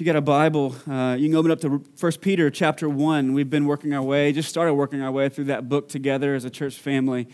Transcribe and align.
You 0.00 0.06
got 0.06 0.16
a 0.16 0.22
Bible, 0.22 0.74
uh, 0.90 1.14
you 1.18 1.28
can 1.28 1.36
open 1.36 1.50
up 1.50 1.60
to 1.60 1.68
1 1.68 2.12
Peter 2.22 2.48
chapter 2.48 2.88
1. 2.88 3.34
We've 3.34 3.50
been 3.50 3.66
working 3.66 3.92
our 3.92 4.00
way, 4.00 4.32
just 4.32 4.48
started 4.48 4.72
working 4.72 5.02
our 5.02 5.12
way 5.12 5.28
through 5.28 5.44
that 5.44 5.68
book 5.68 5.90
together 5.90 6.34
as 6.34 6.46
a 6.46 6.48
church 6.48 6.76
family. 6.76 7.28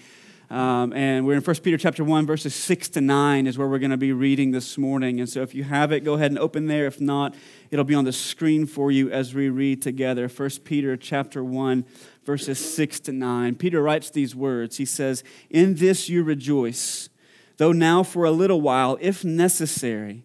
Um, 0.51 0.93
and 0.93 1.25
we're 1.25 1.37
in 1.37 1.43
1 1.43 1.57
Peter 1.63 1.79
chapter 1.79 2.03
1, 2.03 2.27
verses 2.27 2.57
6 2.57 2.89
to 2.89 3.01
9 3.01 3.47
is 3.47 3.57
where 3.57 3.69
we're 3.69 3.79
going 3.79 3.93
to 3.93 3.97
be 3.97 4.13
reading 4.13 4.51
this 4.51 4.77
morning. 4.77 5.21
And 5.21 5.29
so 5.29 5.43
if 5.43 5.55
you 5.55 5.63
have 5.63 5.93
it, 5.93 6.01
go 6.01 6.15
ahead 6.15 6.33
and 6.33 6.41
open 6.41 6.67
there. 6.67 6.87
If 6.87 7.01
not, 7.01 7.37
it'll 7.71 7.85
be 7.85 7.95
on 7.95 8.05
the 8.05 8.13
screen 8.13 8.67
for 8.67 8.91
you 8.91 9.13
as 9.13 9.33
we 9.33 9.49
read 9.49 9.81
together. 9.81 10.27
1 10.27 10.51
Peter 10.65 10.97
chapter 10.97 11.45
1, 11.45 11.85
verses 12.25 12.59
6 12.59 12.99
to 12.99 13.13
9. 13.13 13.55
Peter 13.55 13.81
writes 13.81 14.11
these 14.11 14.35
words. 14.35 14.79
He 14.79 14.87
says, 14.87 15.23
In 15.51 15.77
this 15.77 16.09
you 16.09 16.25
rejoice, 16.25 17.11
though 17.59 17.71
now 17.71 18.03
for 18.03 18.25
a 18.25 18.33
little 18.33 18.61
while, 18.61 18.99
if 19.01 19.25
necessary, 19.25 20.25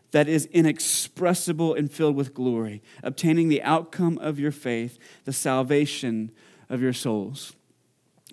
that 0.11 0.27
is 0.27 0.45
inexpressible 0.47 1.73
and 1.73 1.91
filled 1.91 2.15
with 2.15 2.33
glory, 2.33 2.81
obtaining 3.03 3.49
the 3.49 3.61
outcome 3.63 4.17
of 4.19 4.39
your 4.39 4.51
faith, 4.51 4.99
the 5.25 5.33
salvation 5.33 6.31
of 6.69 6.81
your 6.81 6.93
souls. 6.93 7.53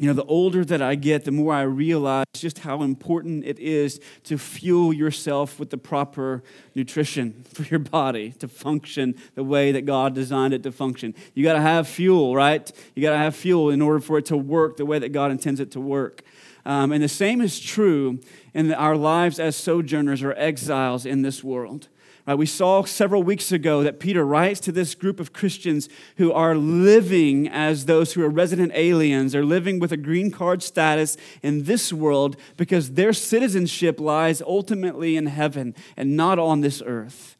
You 0.00 0.06
know, 0.06 0.12
the 0.12 0.24
older 0.24 0.64
that 0.64 0.80
I 0.80 0.94
get, 0.94 1.24
the 1.24 1.32
more 1.32 1.52
I 1.52 1.62
realize 1.62 2.26
just 2.32 2.60
how 2.60 2.82
important 2.82 3.44
it 3.44 3.58
is 3.58 4.00
to 4.24 4.38
fuel 4.38 4.92
yourself 4.92 5.58
with 5.58 5.70
the 5.70 5.76
proper 5.76 6.44
nutrition 6.76 7.44
for 7.52 7.64
your 7.64 7.80
body 7.80 8.30
to 8.38 8.46
function 8.46 9.16
the 9.34 9.42
way 9.42 9.72
that 9.72 9.86
God 9.86 10.14
designed 10.14 10.54
it 10.54 10.62
to 10.62 10.70
function. 10.70 11.16
You 11.34 11.42
got 11.42 11.54
to 11.54 11.60
have 11.60 11.88
fuel, 11.88 12.36
right? 12.36 12.70
You 12.94 13.02
got 13.02 13.10
to 13.10 13.18
have 13.18 13.34
fuel 13.34 13.70
in 13.70 13.82
order 13.82 13.98
for 13.98 14.18
it 14.18 14.26
to 14.26 14.36
work 14.36 14.76
the 14.76 14.86
way 14.86 15.00
that 15.00 15.08
God 15.08 15.32
intends 15.32 15.58
it 15.58 15.72
to 15.72 15.80
work. 15.80 16.22
Um, 16.68 16.92
and 16.92 17.02
the 17.02 17.08
same 17.08 17.40
is 17.40 17.58
true 17.58 18.20
in 18.52 18.74
our 18.74 18.94
lives 18.94 19.40
as 19.40 19.56
sojourners 19.56 20.22
or 20.22 20.34
exiles 20.34 21.06
in 21.06 21.22
this 21.22 21.42
world. 21.42 21.88
Right, 22.26 22.36
we 22.36 22.44
saw 22.44 22.84
several 22.84 23.22
weeks 23.22 23.50
ago 23.50 23.82
that 23.82 23.98
Peter 23.98 24.22
writes 24.22 24.60
to 24.60 24.72
this 24.72 24.94
group 24.94 25.18
of 25.18 25.32
Christians 25.32 25.88
who 26.18 26.30
are 26.30 26.54
living 26.54 27.48
as 27.48 27.86
those 27.86 28.12
who 28.12 28.22
are 28.22 28.28
resident 28.28 28.72
aliens, 28.74 29.34
are 29.34 29.46
living 29.46 29.78
with 29.78 29.92
a 29.92 29.96
green 29.96 30.30
card 30.30 30.62
status 30.62 31.16
in 31.42 31.64
this 31.64 31.90
world 31.90 32.36
because 32.58 32.92
their 32.92 33.14
citizenship 33.14 33.98
lies 33.98 34.42
ultimately 34.42 35.16
in 35.16 35.24
heaven 35.24 35.74
and 35.96 36.18
not 36.18 36.38
on 36.38 36.60
this 36.60 36.82
earth. 36.84 37.37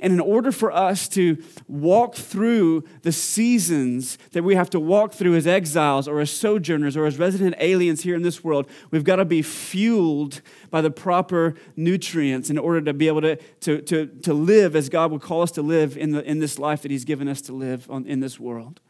And 0.00 0.12
in 0.12 0.20
order 0.20 0.52
for 0.52 0.70
us 0.72 1.08
to 1.10 1.42
walk 1.66 2.14
through 2.14 2.84
the 3.02 3.12
seasons 3.12 4.18
that 4.32 4.42
we 4.42 4.54
have 4.54 4.70
to 4.70 4.80
walk 4.80 5.12
through 5.12 5.36
as 5.36 5.46
exiles 5.46 6.08
or 6.08 6.20
as 6.20 6.30
sojourners 6.30 6.96
or 6.96 7.06
as 7.06 7.18
resident 7.18 7.56
aliens 7.58 8.02
here 8.02 8.14
in 8.14 8.22
this 8.22 8.42
world, 8.42 8.68
we've 8.90 9.04
got 9.04 9.16
to 9.16 9.24
be 9.24 9.42
fueled 9.42 10.40
by 10.70 10.80
the 10.80 10.90
proper 10.90 11.54
nutrients 11.76 12.50
in 12.50 12.58
order 12.58 12.80
to 12.80 12.92
be 12.92 13.08
able 13.08 13.22
to, 13.22 13.36
to, 13.60 13.80
to, 13.82 14.06
to 14.06 14.34
live 14.34 14.76
as 14.76 14.88
God 14.88 15.10
would 15.10 15.22
call 15.22 15.42
us 15.42 15.50
to 15.52 15.62
live 15.62 15.96
in, 15.96 16.12
the, 16.12 16.22
in 16.22 16.38
this 16.38 16.58
life 16.58 16.82
that 16.82 16.90
He's 16.90 17.04
given 17.04 17.28
us 17.28 17.40
to 17.42 17.52
live 17.52 17.90
on, 17.90 18.06
in 18.06 18.20
this 18.20 18.38
world. 18.38 18.80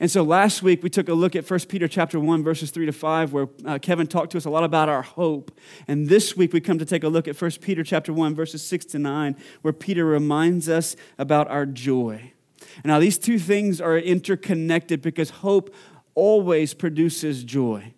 And 0.00 0.08
so 0.10 0.22
last 0.22 0.62
week 0.62 0.82
we 0.82 0.90
took 0.90 1.08
a 1.08 1.14
look 1.14 1.34
at 1.34 1.48
1 1.48 1.60
Peter 1.68 1.88
chapter 1.88 2.20
1 2.20 2.44
verses 2.44 2.70
3 2.70 2.86
to 2.86 2.92
5 2.92 3.32
where 3.32 3.48
uh, 3.64 3.78
Kevin 3.80 4.06
talked 4.06 4.30
to 4.32 4.38
us 4.38 4.44
a 4.44 4.50
lot 4.50 4.62
about 4.62 4.88
our 4.88 5.02
hope. 5.02 5.50
And 5.88 6.08
this 6.08 6.36
week 6.36 6.52
we 6.52 6.60
come 6.60 6.78
to 6.78 6.84
take 6.84 7.02
a 7.02 7.08
look 7.08 7.26
at 7.26 7.40
1 7.40 7.50
Peter 7.60 7.82
chapter 7.82 8.12
1 8.12 8.34
verses 8.34 8.64
6 8.64 8.84
to 8.86 8.98
9 8.98 9.36
where 9.62 9.72
Peter 9.72 10.04
reminds 10.04 10.68
us 10.68 10.94
about 11.18 11.48
our 11.48 11.66
joy. 11.66 12.32
And 12.76 12.86
now 12.86 13.00
these 13.00 13.18
two 13.18 13.40
things 13.40 13.80
are 13.80 13.98
interconnected 13.98 15.02
because 15.02 15.30
hope 15.30 15.74
always 16.14 16.74
produces 16.74 17.42
joy. 17.42 17.92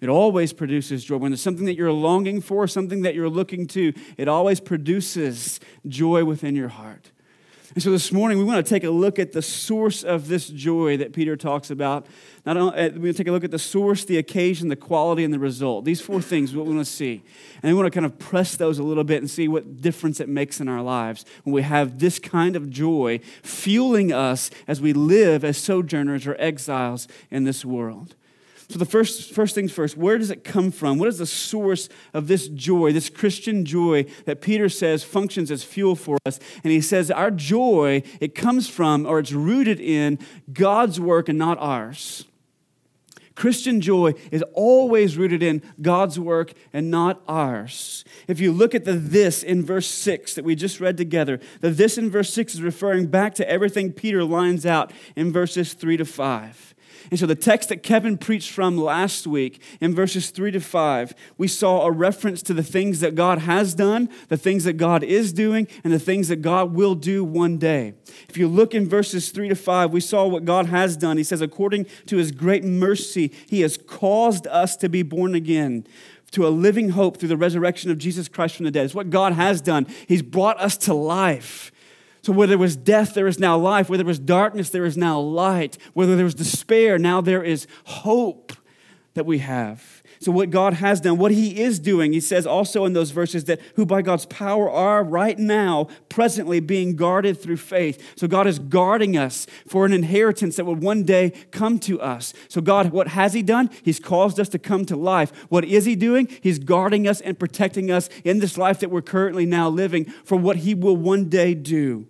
It 0.00 0.08
always 0.08 0.52
produces 0.52 1.04
joy. 1.04 1.18
When 1.18 1.32
there's 1.32 1.42
something 1.42 1.66
that 1.66 1.76
you're 1.76 1.92
longing 1.92 2.40
for, 2.40 2.66
something 2.66 3.02
that 3.02 3.14
you're 3.14 3.28
looking 3.28 3.66
to, 3.68 3.92
it 4.16 4.28
always 4.28 4.58
produces 4.60 5.60
joy 5.86 6.24
within 6.24 6.56
your 6.56 6.68
heart. 6.68 7.10
And 7.72 7.82
so 7.82 7.92
this 7.92 8.10
morning, 8.10 8.38
we 8.38 8.42
want 8.42 8.64
to 8.66 8.68
take 8.68 8.82
a 8.82 8.90
look 8.90 9.20
at 9.20 9.30
the 9.30 9.42
source 9.42 10.02
of 10.02 10.26
this 10.26 10.48
joy 10.48 10.96
that 10.96 11.12
Peter 11.12 11.36
talks 11.36 11.70
about. 11.70 12.04
Not 12.44 12.56
only, 12.56 12.76
uh, 12.76 12.88
we 12.90 12.98
want 12.98 13.16
to 13.16 13.22
take 13.22 13.28
a 13.28 13.32
look 13.32 13.44
at 13.44 13.52
the 13.52 13.60
source, 13.60 14.04
the 14.04 14.18
occasion, 14.18 14.66
the 14.66 14.74
quality, 14.74 15.22
and 15.22 15.32
the 15.32 15.38
result. 15.38 15.84
These 15.84 16.00
four 16.00 16.20
things, 16.20 16.54
what 16.54 16.66
we 16.66 16.74
want 16.74 16.84
to 16.84 16.92
see. 16.92 17.22
And 17.62 17.72
we 17.72 17.80
want 17.80 17.86
to 17.86 17.96
kind 17.96 18.04
of 18.04 18.18
press 18.18 18.56
those 18.56 18.80
a 18.80 18.82
little 18.82 19.04
bit 19.04 19.18
and 19.18 19.30
see 19.30 19.46
what 19.46 19.80
difference 19.80 20.18
it 20.18 20.28
makes 20.28 20.60
in 20.60 20.66
our 20.66 20.82
lives 20.82 21.24
when 21.44 21.54
we 21.54 21.62
have 21.62 22.00
this 22.00 22.18
kind 22.18 22.56
of 22.56 22.70
joy 22.70 23.20
fueling 23.44 24.12
us 24.12 24.50
as 24.66 24.80
we 24.80 24.92
live 24.92 25.44
as 25.44 25.56
sojourners 25.56 26.26
or 26.26 26.34
exiles 26.40 27.06
in 27.30 27.44
this 27.44 27.64
world. 27.64 28.16
So, 28.70 28.78
the 28.78 28.84
first, 28.84 29.32
first 29.32 29.56
things 29.56 29.72
first, 29.72 29.96
where 29.96 30.16
does 30.16 30.30
it 30.30 30.44
come 30.44 30.70
from? 30.70 30.98
What 31.00 31.08
is 31.08 31.18
the 31.18 31.26
source 31.26 31.88
of 32.14 32.28
this 32.28 32.46
joy, 32.46 32.92
this 32.92 33.10
Christian 33.10 33.64
joy 33.64 34.04
that 34.26 34.40
Peter 34.40 34.68
says 34.68 35.02
functions 35.02 35.50
as 35.50 35.64
fuel 35.64 35.96
for 35.96 36.18
us? 36.24 36.38
And 36.62 36.72
he 36.72 36.80
says 36.80 37.10
our 37.10 37.32
joy, 37.32 38.04
it 38.20 38.36
comes 38.36 38.68
from 38.68 39.06
or 39.06 39.18
it's 39.18 39.32
rooted 39.32 39.80
in 39.80 40.20
God's 40.52 41.00
work 41.00 41.28
and 41.28 41.36
not 41.36 41.58
ours. 41.58 42.26
Christian 43.34 43.80
joy 43.80 44.12
is 44.30 44.44
always 44.52 45.16
rooted 45.16 45.42
in 45.42 45.62
God's 45.82 46.20
work 46.20 46.52
and 46.72 46.92
not 46.92 47.22
ours. 47.26 48.04
If 48.28 48.38
you 48.38 48.52
look 48.52 48.74
at 48.74 48.84
the 48.84 48.92
this 48.92 49.42
in 49.42 49.64
verse 49.64 49.88
6 49.88 50.34
that 50.34 50.44
we 50.44 50.54
just 50.54 50.78
read 50.78 50.96
together, 50.96 51.40
the 51.60 51.70
this 51.70 51.98
in 51.98 52.08
verse 52.08 52.32
6 52.32 52.54
is 52.54 52.62
referring 52.62 53.06
back 53.06 53.34
to 53.36 53.50
everything 53.50 53.92
Peter 53.92 54.22
lines 54.22 54.64
out 54.64 54.92
in 55.16 55.32
verses 55.32 55.74
3 55.74 55.96
to 55.96 56.04
5. 56.04 56.69
And 57.10 57.18
so, 57.18 57.26
the 57.26 57.34
text 57.34 57.68
that 57.70 57.82
Kevin 57.82 58.16
preached 58.16 58.50
from 58.50 58.78
last 58.78 59.26
week 59.26 59.60
in 59.80 59.94
verses 59.94 60.30
three 60.30 60.50
to 60.52 60.60
five, 60.60 61.12
we 61.36 61.48
saw 61.48 61.84
a 61.84 61.90
reference 61.90 62.40
to 62.42 62.54
the 62.54 62.62
things 62.62 63.00
that 63.00 63.14
God 63.14 63.40
has 63.40 63.74
done, 63.74 64.08
the 64.28 64.36
things 64.36 64.64
that 64.64 64.74
God 64.74 65.02
is 65.02 65.32
doing, 65.32 65.66
and 65.82 65.92
the 65.92 65.98
things 65.98 66.28
that 66.28 66.36
God 66.36 66.72
will 66.74 66.94
do 66.94 67.24
one 67.24 67.58
day. 67.58 67.94
If 68.28 68.36
you 68.36 68.46
look 68.46 68.74
in 68.74 68.88
verses 68.88 69.30
three 69.30 69.48
to 69.48 69.56
five, 69.56 69.90
we 69.90 70.00
saw 70.00 70.26
what 70.26 70.44
God 70.44 70.66
has 70.66 70.96
done. 70.96 71.16
He 71.16 71.24
says, 71.24 71.40
according 71.40 71.86
to 72.06 72.16
his 72.16 72.30
great 72.30 72.62
mercy, 72.62 73.32
he 73.48 73.62
has 73.62 73.76
caused 73.76 74.46
us 74.46 74.76
to 74.76 74.88
be 74.88 75.02
born 75.02 75.34
again 75.34 75.86
to 76.30 76.46
a 76.46 76.50
living 76.50 76.90
hope 76.90 77.16
through 77.16 77.28
the 77.28 77.36
resurrection 77.36 77.90
of 77.90 77.98
Jesus 77.98 78.28
Christ 78.28 78.56
from 78.56 78.64
the 78.64 78.70
dead. 78.70 78.84
It's 78.84 78.94
what 78.94 79.10
God 79.10 79.32
has 79.32 79.60
done. 79.60 79.86
He's 80.06 80.22
brought 80.22 80.60
us 80.60 80.76
to 80.78 80.94
life. 80.94 81.72
So, 82.22 82.32
where 82.32 82.46
there 82.46 82.58
was 82.58 82.76
death, 82.76 83.14
there 83.14 83.26
is 83.26 83.38
now 83.38 83.56
life. 83.56 83.88
Where 83.88 83.96
there 83.96 84.06
was 84.06 84.18
darkness, 84.18 84.70
there 84.70 84.84
is 84.84 84.96
now 84.96 85.18
light. 85.18 85.78
Whether 85.94 86.16
there 86.16 86.24
was 86.24 86.34
despair, 86.34 86.98
now 86.98 87.20
there 87.20 87.42
is 87.42 87.66
hope 87.84 88.52
that 89.14 89.24
we 89.26 89.38
have. 89.38 89.99
So, 90.22 90.30
what 90.30 90.50
God 90.50 90.74
has 90.74 91.00
done, 91.00 91.16
what 91.16 91.32
He 91.32 91.62
is 91.62 91.78
doing, 91.78 92.12
He 92.12 92.20
says 92.20 92.46
also 92.46 92.84
in 92.84 92.92
those 92.92 93.10
verses 93.10 93.44
that 93.44 93.58
who 93.76 93.86
by 93.86 94.02
God's 94.02 94.26
power 94.26 94.70
are 94.70 95.02
right 95.02 95.38
now, 95.38 95.88
presently 96.10 96.60
being 96.60 96.94
guarded 96.94 97.40
through 97.40 97.56
faith. 97.56 98.16
So, 98.16 98.28
God 98.28 98.46
is 98.46 98.58
guarding 98.58 99.16
us 99.16 99.46
for 99.66 99.86
an 99.86 99.94
inheritance 99.94 100.56
that 100.56 100.66
will 100.66 100.74
one 100.74 101.04
day 101.04 101.30
come 101.52 101.78
to 101.80 101.98
us. 102.02 102.34
So, 102.48 102.60
God, 102.60 102.90
what 102.90 103.08
has 103.08 103.32
He 103.32 103.42
done? 103.42 103.70
He's 103.82 103.98
caused 103.98 104.38
us 104.38 104.50
to 104.50 104.58
come 104.58 104.84
to 104.86 104.96
life. 104.96 105.32
What 105.48 105.64
is 105.64 105.86
He 105.86 105.96
doing? 105.96 106.28
He's 106.42 106.58
guarding 106.58 107.08
us 107.08 107.22
and 107.22 107.38
protecting 107.38 107.90
us 107.90 108.10
in 108.22 108.40
this 108.40 108.58
life 108.58 108.80
that 108.80 108.90
we're 108.90 109.00
currently 109.00 109.46
now 109.46 109.70
living 109.70 110.04
for 110.24 110.36
what 110.36 110.56
He 110.56 110.74
will 110.74 110.98
one 110.98 111.30
day 111.30 111.54
do. 111.54 112.06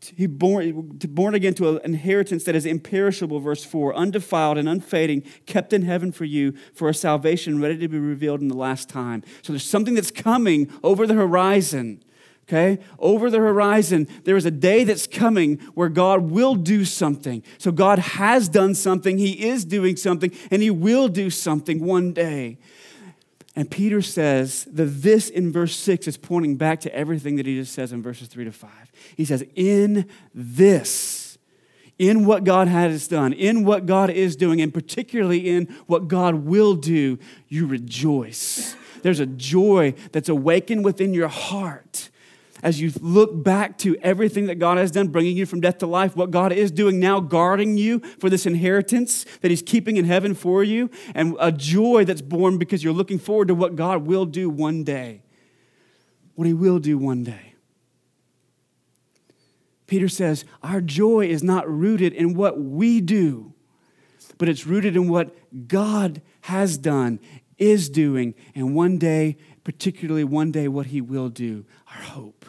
He 0.00 0.26
born, 0.26 0.90
born 1.08 1.34
again 1.34 1.54
to 1.54 1.76
an 1.76 1.80
inheritance 1.84 2.44
that 2.44 2.54
is 2.54 2.64
imperishable, 2.64 3.40
verse 3.40 3.64
4, 3.64 3.94
undefiled 3.96 4.56
and 4.56 4.68
unfading, 4.68 5.22
kept 5.46 5.72
in 5.72 5.82
heaven 5.82 6.12
for 6.12 6.24
you, 6.24 6.54
for 6.72 6.88
a 6.88 6.94
salvation 6.94 7.60
ready 7.60 7.76
to 7.78 7.88
be 7.88 7.98
revealed 7.98 8.40
in 8.40 8.48
the 8.48 8.56
last 8.56 8.88
time. 8.88 9.24
So 9.42 9.52
there's 9.52 9.64
something 9.64 9.94
that's 9.94 10.12
coming 10.12 10.70
over 10.84 11.06
the 11.06 11.14
horizon. 11.14 12.02
Okay? 12.48 12.78
Over 12.98 13.28
the 13.28 13.38
horizon, 13.38 14.08
there 14.24 14.36
is 14.36 14.46
a 14.46 14.50
day 14.50 14.84
that's 14.84 15.06
coming 15.06 15.58
where 15.74 15.90
God 15.90 16.30
will 16.30 16.54
do 16.54 16.84
something. 16.84 17.42
So 17.58 17.70
God 17.72 17.98
has 17.98 18.48
done 18.48 18.74
something, 18.74 19.18
He 19.18 19.48
is 19.48 19.64
doing 19.64 19.96
something, 19.96 20.32
and 20.50 20.62
He 20.62 20.70
will 20.70 21.08
do 21.08 21.28
something 21.28 21.84
one 21.84 22.12
day. 22.12 22.58
And 23.58 23.68
Peter 23.68 24.00
says 24.00 24.68
that 24.70 24.84
this 24.84 25.28
in 25.28 25.50
verse 25.50 25.74
6 25.74 26.06
is 26.06 26.16
pointing 26.16 26.54
back 26.54 26.78
to 26.82 26.94
everything 26.94 27.34
that 27.36 27.46
he 27.46 27.56
just 27.56 27.74
says 27.74 27.92
in 27.92 28.04
verses 28.04 28.28
3 28.28 28.44
to 28.44 28.52
5. 28.52 28.70
He 29.16 29.24
says, 29.24 29.44
In 29.56 30.08
this, 30.32 31.38
in 31.98 32.24
what 32.24 32.44
God 32.44 32.68
has 32.68 33.08
done, 33.08 33.32
in 33.32 33.64
what 33.64 33.84
God 33.84 34.10
is 34.10 34.36
doing, 34.36 34.60
and 34.60 34.72
particularly 34.72 35.48
in 35.48 35.64
what 35.88 36.06
God 36.06 36.36
will 36.46 36.76
do, 36.76 37.18
you 37.48 37.66
rejoice. 37.66 38.76
There's 39.02 39.18
a 39.18 39.26
joy 39.26 39.94
that's 40.12 40.28
awakened 40.28 40.84
within 40.84 41.12
your 41.12 41.26
heart 41.26 42.10
as 42.62 42.80
you 42.80 42.92
look 43.00 43.42
back 43.42 43.78
to 43.78 43.96
everything 44.02 44.46
that 44.46 44.56
God 44.56 44.78
has 44.78 44.90
done, 44.90 45.08
bringing 45.08 45.36
you 45.36 45.46
from 45.46 45.60
death 45.60 45.78
to 45.78 45.86
life, 45.86 46.16
what 46.16 46.30
God 46.30 46.52
is 46.52 46.70
doing 46.70 46.98
now, 46.98 47.20
guarding 47.20 47.76
you 47.76 48.00
for 48.18 48.28
this 48.28 48.46
inheritance 48.46 49.24
that 49.40 49.50
He's 49.50 49.62
keeping 49.62 49.96
in 49.96 50.04
heaven 50.04 50.34
for 50.34 50.64
you, 50.64 50.90
and 51.14 51.36
a 51.40 51.52
joy 51.52 52.04
that's 52.04 52.22
born 52.22 52.58
because 52.58 52.82
you're 52.82 52.92
looking 52.92 53.18
forward 53.18 53.48
to 53.48 53.54
what 53.54 53.76
God 53.76 54.06
will 54.06 54.24
do 54.24 54.50
one 54.50 54.84
day. 54.84 55.22
What 56.34 56.46
He 56.46 56.54
will 56.54 56.78
do 56.78 56.98
one 56.98 57.24
day. 57.24 57.48
Peter 59.88 60.08
says, 60.08 60.44
Our 60.62 60.80
joy 60.80 61.26
is 61.26 61.42
not 61.42 61.68
rooted 61.68 62.12
in 62.12 62.34
what 62.34 62.60
we 62.60 63.00
do, 63.00 63.54
but 64.36 64.48
it's 64.48 64.66
rooted 64.66 64.94
in 64.94 65.08
what 65.08 65.34
God 65.66 66.22
has 66.42 66.78
done, 66.78 67.18
is 67.56 67.88
doing, 67.88 68.34
and 68.54 68.74
one 68.74 68.98
day, 68.98 69.36
particularly 69.64 70.24
one 70.24 70.52
day, 70.52 70.68
what 70.68 70.86
He 70.86 71.00
will 71.00 71.28
do. 71.28 71.64
Our 71.88 72.02
hope. 72.02 72.44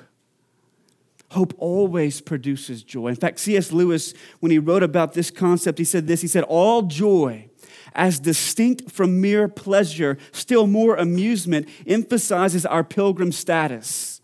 Hope 1.32 1.54
always 1.58 2.22
produces 2.22 2.84
joy. 2.84 3.08
In 3.08 3.16
fact, 3.16 3.40
C.S. 3.40 3.72
Lewis, 3.72 4.14
when 4.40 4.52
he 4.52 4.58
wrote 4.58 4.82
about 4.82 5.14
this 5.14 5.30
concept, 5.30 5.78
he 5.78 5.86
said 5.86 6.08
this 6.08 6.22
He 6.22 6.28
said, 6.28 6.44
All 6.46 6.84
joy, 6.84 7.50
as 7.94 8.20
distinct 8.20 8.92
from 8.92 9.22
mere 9.22 9.48
pleasure, 9.48 10.18
still 10.32 10.68
more 10.68 10.96
amusement, 10.96 11.70
emphasizes 11.86 12.66
our 12.66 12.84
pilgrim 12.84 13.32
status. 13.32 14.22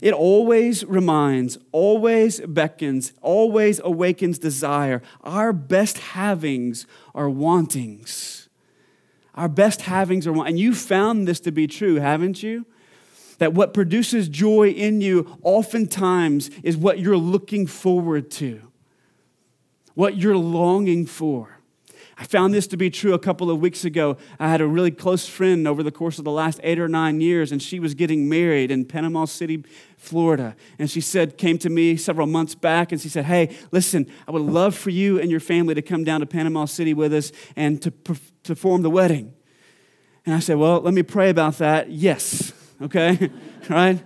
It 0.00 0.14
always 0.14 0.84
reminds, 0.84 1.58
always 1.70 2.40
beckons, 2.40 3.12
always 3.22 3.80
awakens 3.84 4.38
desire. 4.38 5.00
Our 5.22 5.52
best 5.52 5.98
havings 5.98 6.86
are 7.14 7.30
wantings. 7.30 8.48
Our 9.36 9.48
best 9.48 9.82
havings 9.82 10.26
are, 10.26 10.44
and 10.44 10.58
you 10.58 10.74
found 10.74 11.28
this 11.28 11.38
to 11.40 11.52
be 11.52 11.68
true, 11.68 11.96
haven't 11.96 12.42
you? 12.42 12.66
That 13.42 13.54
what 13.54 13.74
produces 13.74 14.28
joy 14.28 14.68
in 14.68 15.00
you 15.00 15.36
oftentimes 15.42 16.48
is 16.62 16.76
what 16.76 17.00
you're 17.00 17.16
looking 17.16 17.66
forward 17.66 18.30
to, 18.30 18.62
what 19.94 20.16
you're 20.16 20.36
longing 20.36 21.04
for. 21.04 21.58
I 22.16 22.22
found 22.22 22.54
this 22.54 22.68
to 22.68 22.76
be 22.76 22.88
true 22.88 23.14
a 23.14 23.18
couple 23.18 23.50
of 23.50 23.58
weeks 23.58 23.84
ago. 23.84 24.16
I 24.38 24.48
had 24.48 24.60
a 24.60 24.66
really 24.68 24.92
close 24.92 25.26
friend 25.26 25.66
over 25.66 25.82
the 25.82 25.90
course 25.90 26.20
of 26.20 26.24
the 26.24 26.30
last 26.30 26.60
eight 26.62 26.78
or 26.78 26.86
nine 26.86 27.20
years, 27.20 27.50
and 27.50 27.60
she 27.60 27.80
was 27.80 27.94
getting 27.94 28.28
married 28.28 28.70
in 28.70 28.84
Panama 28.84 29.24
City, 29.24 29.64
Florida. 29.96 30.54
And 30.78 30.88
she 30.88 31.00
said, 31.00 31.36
came 31.36 31.58
to 31.58 31.68
me 31.68 31.96
several 31.96 32.28
months 32.28 32.54
back, 32.54 32.92
and 32.92 33.00
she 33.00 33.08
said, 33.08 33.24
Hey, 33.24 33.56
listen, 33.72 34.06
I 34.28 34.30
would 34.30 34.42
love 34.42 34.76
for 34.76 34.90
you 34.90 35.18
and 35.18 35.32
your 35.32 35.40
family 35.40 35.74
to 35.74 35.82
come 35.82 36.04
down 36.04 36.20
to 36.20 36.26
Panama 36.26 36.66
City 36.66 36.94
with 36.94 37.12
us 37.12 37.32
and 37.56 37.82
to 37.82 37.90
perform 37.90 38.82
the 38.82 38.90
wedding. 38.90 39.34
And 40.24 40.32
I 40.32 40.38
said, 40.38 40.58
Well, 40.58 40.80
let 40.80 40.94
me 40.94 41.02
pray 41.02 41.28
about 41.28 41.58
that. 41.58 41.90
Yes 41.90 42.52
okay? 42.82 43.30
right? 43.68 44.02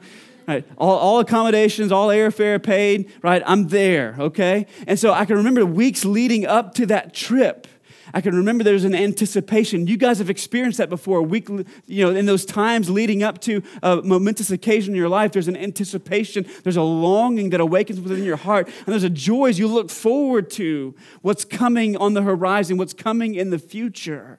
Right. 0.46 0.64
All, 0.78 0.96
all 0.96 1.19
accommodations, 1.19 1.90
all 1.90 2.08
airfare 2.08 2.62
paid, 2.62 3.12
right? 3.20 3.43
I'm 3.44 3.67
there, 3.67 4.14
okay? 4.19 4.67
And 4.87 4.96
so 4.96 5.12
I 5.12 5.25
can 5.25 5.37
remember 5.37 5.61
the 5.61 5.67
weeks 5.67 6.05
leading 6.05 6.46
up 6.46 6.75
to 6.75 6.87
that 6.87 7.12
trip. 7.12 7.67
I 8.14 8.20
can 8.20 8.34
remember 8.34 8.62
there's 8.62 8.84
an 8.84 8.94
anticipation. 8.94 9.87
You 9.87 9.96
guys 9.96 10.19
have 10.19 10.31
experienced 10.31 10.78
that 10.78 10.88
before. 10.88 11.20
Week, 11.23 11.49
you 11.87 12.05
know, 12.05 12.14
in 12.14 12.26
those 12.26 12.44
times 12.44 12.88
leading 12.88 13.23
up 13.23 13.40
to 13.43 13.62
a 13.82 13.96
momentous 13.96 14.50
occasion 14.50 14.94
in 14.94 14.99
your 14.99 15.08
life, 15.08 15.32
there's 15.32 15.49
an 15.49 15.56
anticipation. 15.56 16.46
There's 16.62 16.76
a 16.76 16.82
longing 16.82 17.50
that 17.50 17.61
awakens 17.61 18.00
within 18.00 18.23
your 18.23 18.37
heart, 18.37 18.69
and 18.69 18.87
there's 18.87 19.02
a 19.02 19.11
joy 19.11 19.49
as 19.49 19.58
you 19.58 19.67
look 19.67 19.90
forward 19.90 20.50
to 20.52 20.94
what's 21.23 21.44
coming 21.44 21.96
on 21.96 22.14
the 22.14 22.23
horizon, 22.23 22.76
what's 22.76 22.94
coming 22.94 23.34
in 23.34 23.50
the 23.50 23.58
future. 23.58 24.38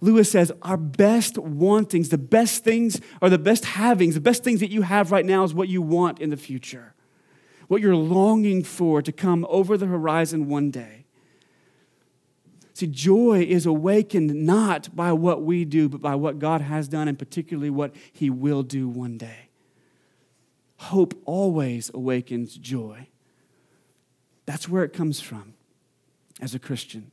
Lewis 0.00 0.30
says, 0.30 0.52
Our 0.62 0.76
best 0.76 1.38
wantings, 1.38 2.08
the 2.08 2.18
best 2.18 2.64
things, 2.64 3.00
are 3.20 3.30
the 3.30 3.38
best 3.38 3.64
havings, 3.64 4.14
the 4.14 4.20
best 4.20 4.44
things 4.44 4.60
that 4.60 4.70
you 4.70 4.82
have 4.82 5.10
right 5.10 5.26
now 5.26 5.44
is 5.44 5.52
what 5.52 5.68
you 5.68 5.82
want 5.82 6.20
in 6.20 6.30
the 6.30 6.36
future, 6.36 6.94
what 7.66 7.80
you're 7.80 7.96
longing 7.96 8.62
for 8.62 9.02
to 9.02 9.12
come 9.12 9.46
over 9.48 9.76
the 9.76 9.86
horizon 9.86 10.48
one 10.48 10.70
day. 10.70 11.04
See, 12.74 12.86
joy 12.86 13.44
is 13.48 13.66
awakened 13.66 14.32
not 14.46 14.94
by 14.94 15.12
what 15.12 15.42
we 15.42 15.64
do, 15.64 15.88
but 15.88 16.00
by 16.00 16.14
what 16.14 16.38
God 16.38 16.60
has 16.60 16.86
done, 16.86 17.08
and 17.08 17.18
particularly 17.18 17.70
what 17.70 17.92
He 18.12 18.30
will 18.30 18.62
do 18.62 18.88
one 18.88 19.18
day. 19.18 19.48
Hope 20.76 21.20
always 21.24 21.90
awakens 21.92 22.56
joy. 22.56 23.08
That's 24.46 24.68
where 24.68 24.84
it 24.84 24.92
comes 24.92 25.20
from 25.20 25.54
as 26.40 26.54
a 26.54 26.60
Christian. 26.60 27.10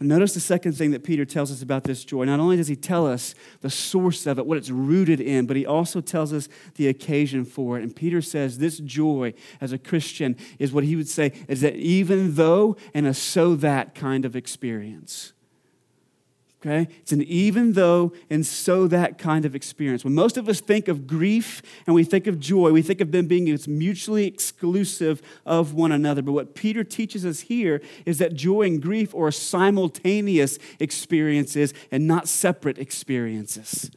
But 0.00 0.06
notice 0.06 0.32
the 0.32 0.40
second 0.40 0.72
thing 0.72 0.92
that 0.92 1.04
Peter 1.04 1.26
tells 1.26 1.52
us 1.52 1.60
about 1.60 1.84
this 1.84 2.06
joy. 2.06 2.24
Not 2.24 2.40
only 2.40 2.56
does 2.56 2.68
he 2.68 2.74
tell 2.74 3.06
us 3.06 3.34
the 3.60 3.68
source 3.68 4.26
of 4.26 4.38
it, 4.38 4.46
what 4.46 4.56
it's 4.56 4.70
rooted 4.70 5.20
in, 5.20 5.44
but 5.44 5.58
he 5.58 5.66
also 5.66 6.00
tells 6.00 6.32
us 6.32 6.48
the 6.76 6.88
occasion 6.88 7.44
for 7.44 7.78
it. 7.78 7.82
And 7.82 7.94
Peter 7.94 8.22
says 8.22 8.56
this 8.56 8.78
joy 8.78 9.34
as 9.60 9.74
a 9.74 9.78
Christian 9.78 10.38
is 10.58 10.72
what 10.72 10.84
he 10.84 10.96
would 10.96 11.06
say 11.06 11.34
is 11.48 11.60
that 11.60 11.76
even 11.76 12.36
though 12.36 12.78
and 12.94 13.06
a 13.06 13.12
so 13.12 13.54
that 13.56 13.94
kind 13.94 14.24
of 14.24 14.34
experience. 14.34 15.34
Okay? 16.60 16.92
It's 17.00 17.12
an 17.12 17.22
even 17.22 17.72
though 17.72 18.12
and 18.28 18.44
so 18.44 18.86
that 18.88 19.16
kind 19.16 19.46
of 19.46 19.54
experience. 19.54 20.04
When 20.04 20.14
most 20.14 20.36
of 20.36 20.46
us 20.46 20.60
think 20.60 20.88
of 20.88 21.06
grief 21.06 21.62
and 21.86 21.94
we 21.94 22.04
think 22.04 22.26
of 22.26 22.38
joy, 22.38 22.70
we 22.70 22.82
think 22.82 23.00
of 23.00 23.12
them 23.12 23.26
being 23.26 23.58
mutually 23.66 24.26
exclusive 24.26 25.22
of 25.46 25.72
one 25.72 25.90
another. 25.90 26.20
But 26.20 26.32
what 26.32 26.54
Peter 26.54 26.84
teaches 26.84 27.24
us 27.24 27.40
here 27.40 27.80
is 28.04 28.18
that 28.18 28.34
joy 28.34 28.62
and 28.62 28.80
grief 28.80 29.14
are 29.14 29.30
simultaneous 29.30 30.58
experiences 30.78 31.72
and 31.90 32.06
not 32.06 32.28
separate 32.28 32.78
experiences. 32.78 33.90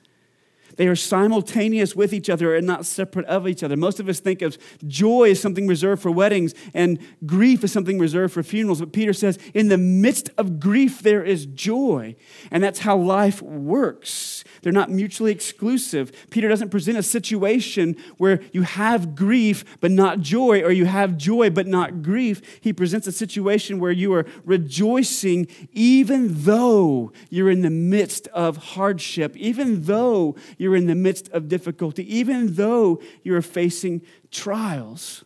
They 0.77 0.87
are 0.87 0.95
simultaneous 0.95 1.95
with 1.95 2.13
each 2.13 2.29
other 2.29 2.55
and 2.55 2.65
not 2.65 2.85
separate 2.85 3.25
of 3.27 3.47
each 3.47 3.63
other. 3.63 3.77
Most 3.77 3.99
of 3.99 4.09
us 4.09 4.19
think 4.19 4.41
of 4.41 4.57
joy 4.87 5.31
as 5.31 5.39
something 5.39 5.67
reserved 5.67 6.01
for 6.01 6.11
weddings 6.11 6.53
and 6.73 6.99
grief 7.25 7.63
as 7.63 7.71
something 7.71 7.99
reserved 7.99 8.33
for 8.33 8.43
funerals. 8.43 8.79
But 8.79 8.93
Peter 8.93 9.13
says, 9.13 9.37
in 9.53 9.69
the 9.69 9.77
midst 9.77 10.29
of 10.37 10.59
grief, 10.59 11.01
there 11.01 11.23
is 11.23 11.45
joy. 11.45 12.15
And 12.51 12.63
that's 12.63 12.79
how 12.79 12.97
life 12.97 13.41
works. 13.41 14.43
They're 14.61 14.71
not 14.71 14.89
mutually 14.89 15.31
exclusive. 15.31 16.11
Peter 16.29 16.47
doesn't 16.47 16.69
present 16.69 16.97
a 16.97 17.03
situation 17.03 17.97
where 18.17 18.39
you 18.51 18.61
have 18.61 19.15
grief 19.15 19.65
but 19.81 19.91
not 19.91 20.21
joy, 20.21 20.61
or 20.61 20.71
you 20.71 20.85
have 20.85 21.17
joy 21.17 21.49
but 21.49 21.67
not 21.67 22.01
grief. 22.01 22.41
He 22.61 22.71
presents 22.71 23.07
a 23.07 23.11
situation 23.11 23.79
where 23.79 23.91
you 23.91 24.13
are 24.13 24.25
rejoicing 24.45 25.47
even 25.73 26.43
though 26.43 27.11
you're 27.29 27.51
in 27.51 27.61
the 27.61 27.69
midst 27.69 28.27
of 28.29 28.57
hardship, 28.57 29.35
even 29.35 29.83
though 29.83 30.35
you're 30.63 30.75
in 30.75 30.87
the 30.87 30.95
midst 30.95 31.29
of 31.29 31.49
difficulty, 31.49 32.15
even 32.15 32.55
though 32.55 33.01
you're 33.21 33.41
facing 33.41 34.01
trials. 34.31 35.23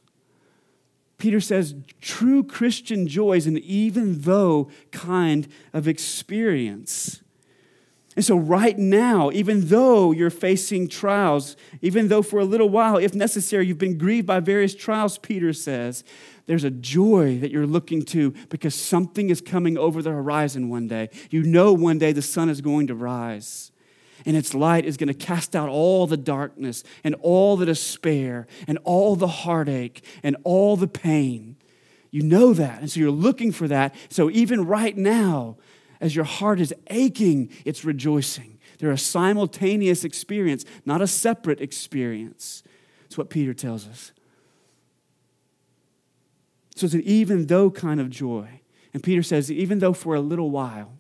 Peter 1.18 1.40
says 1.40 1.76
true 2.02 2.44
Christian 2.44 3.08
joy 3.08 3.38
is 3.38 3.48
an 3.48 3.58
even 3.60 4.22
though 4.22 4.70
kind 4.92 5.48
of 5.74 5.88
experience. 5.88 7.22
And 8.16 8.26
so, 8.26 8.36
right 8.36 8.78
now, 8.78 9.30
even 9.32 9.68
though 9.68 10.12
you're 10.12 10.32
facing 10.32 10.88
trials, 10.88 11.56
even 11.84 12.08
though 12.08 12.24
for 12.24 12.40
a 12.40 12.46
little 12.46 12.68
while, 12.68 12.98
if 12.98 13.14
necessary, 13.14 13.68
you've 13.68 13.78
been 13.78 14.00
grieved 14.00 14.26
by 14.26 14.40
various 14.40 14.74
trials, 14.74 15.20
Peter 15.20 15.54
says, 15.54 16.04
there's 16.48 16.64
a 16.64 16.72
joy 16.72 17.38
that 17.40 17.52
you're 17.52 17.68
looking 17.68 18.02
to 18.06 18.32
because 18.50 18.74
something 18.74 19.30
is 19.30 19.40
coming 19.40 19.78
over 19.78 20.02
the 20.02 20.10
horizon 20.10 20.70
one 20.70 20.88
day. 20.88 21.10
You 21.30 21.44
know 21.44 21.74
one 21.74 22.00
day 22.00 22.12
the 22.12 22.22
sun 22.24 22.50
is 22.50 22.62
going 22.62 22.88
to 22.88 22.96
rise 22.96 23.72
and 24.26 24.36
its 24.36 24.54
light 24.54 24.86
is 24.86 24.98
going 24.98 25.08
to 25.08 25.14
cast 25.14 25.56
out 25.56 25.70
all 25.70 26.08
the 26.08 26.18
darkness 26.18 26.84
and 27.04 27.16
all 27.22 27.58
the 27.58 27.66
despair 27.66 28.48
and 28.68 28.78
all 28.84 29.16
the 29.16 29.28
heartache 29.28 30.04
and 30.24 30.36
all 30.44 30.76
the 30.76 30.88
pain. 30.88 31.56
You 32.12 32.24
know 32.24 32.54
that. 32.54 32.82
And 32.82 32.92
so 32.92 33.00
you're 33.00 33.12
looking 33.12 33.52
for 33.52 33.68
that. 33.68 33.94
So 34.10 34.30
even 34.32 34.66
right 34.66 34.98
now, 34.98 35.58
as 36.00 36.16
your 36.16 36.26
heart 36.26 36.60
is 36.60 36.74
aching, 36.88 37.50
it's 37.66 37.84
rejoicing. 37.84 38.60
They're 38.80 38.92
a 38.92 38.98
simultaneous 38.98 40.04
experience, 40.04 40.66
not 40.86 41.02
a 41.02 41.08
separate 41.08 41.62
experience. 41.62 42.64
It's 43.06 43.18
what 43.18 43.30
Peter 43.30 43.54
tells 43.54 43.88
us. 43.88 44.12
So 46.76 46.86
it's 46.86 46.94
an 46.94 47.02
even 47.02 47.48
though 47.48 47.72
kind 47.72 48.00
of 48.00 48.10
joy. 48.10 48.62
And 48.94 49.02
Peter 49.02 49.24
says, 49.24 49.52
even 49.52 49.80
though 49.80 49.94
for 49.94 50.16
a 50.16 50.22
little 50.22 50.52
while, 50.52 50.97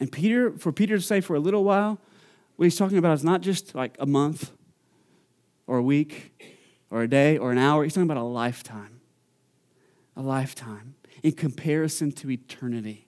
and 0.00 0.10
Peter, 0.10 0.52
for 0.52 0.72
Peter 0.72 0.96
to 0.96 1.02
say 1.02 1.20
for 1.20 1.34
a 1.34 1.40
little 1.40 1.64
while, 1.64 1.98
what 2.56 2.64
he's 2.64 2.76
talking 2.76 2.98
about 2.98 3.14
is 3.14 3.24
not 3.24 3.40
just 3.40 3.74
like 3.74 3.96
a 3.98 4.06
month 4.06 4.50
or 5.66 5.78
a 5.78 5.82
week 5.82 6.32
or 6.90 7.02
a 7.02 7.08
day 7.08 7.38
or 7.38 7.52
an 7.52 7.58
hour. 7.58 7.84
He's 7.84 7.94
talking 7.94 8.10
about 8.10 8.20
a 8.20 8.22
lifetime. 8.22 9.00
A 10.16 10.22
lifetime 10.22 10.94
in 11.22 11.32
comparison 11.32 12.10
to 12.12 12.30
eternity. 12.30 13.06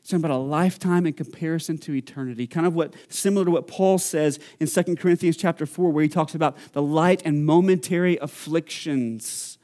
He's 0.00 0.10
talking 0.10 0.24
about 0.24 0.36
a 0.36 0.40
lifetime 0.40 1.06
in 1.06 1.12
comparison 1.12 1.76
to 1.78 1.94
eternity. 1.94 2.46
Kind 2.46 2.66
of 2.66 2.74
what 2.74 2.94
similar 3.08 3.44
to 3.44 3.50
what 3.50 3.66
Paul 3.66 3.98
says 3.98 4.38
in 4.58 4.66
2 4.66 4.96
Corinthians 4.96 5.36
chapter 5.36 5.66
4, 5.66 5.90
where 5.90 6.02
he 6.02 6.08
talks 6.08 6.34
about 6.34 6.56
the 6.72 6.82
light 6.82 7.20
and 7.24 7.44
momentary 7.44 8.16
afflictions 8.18 9.57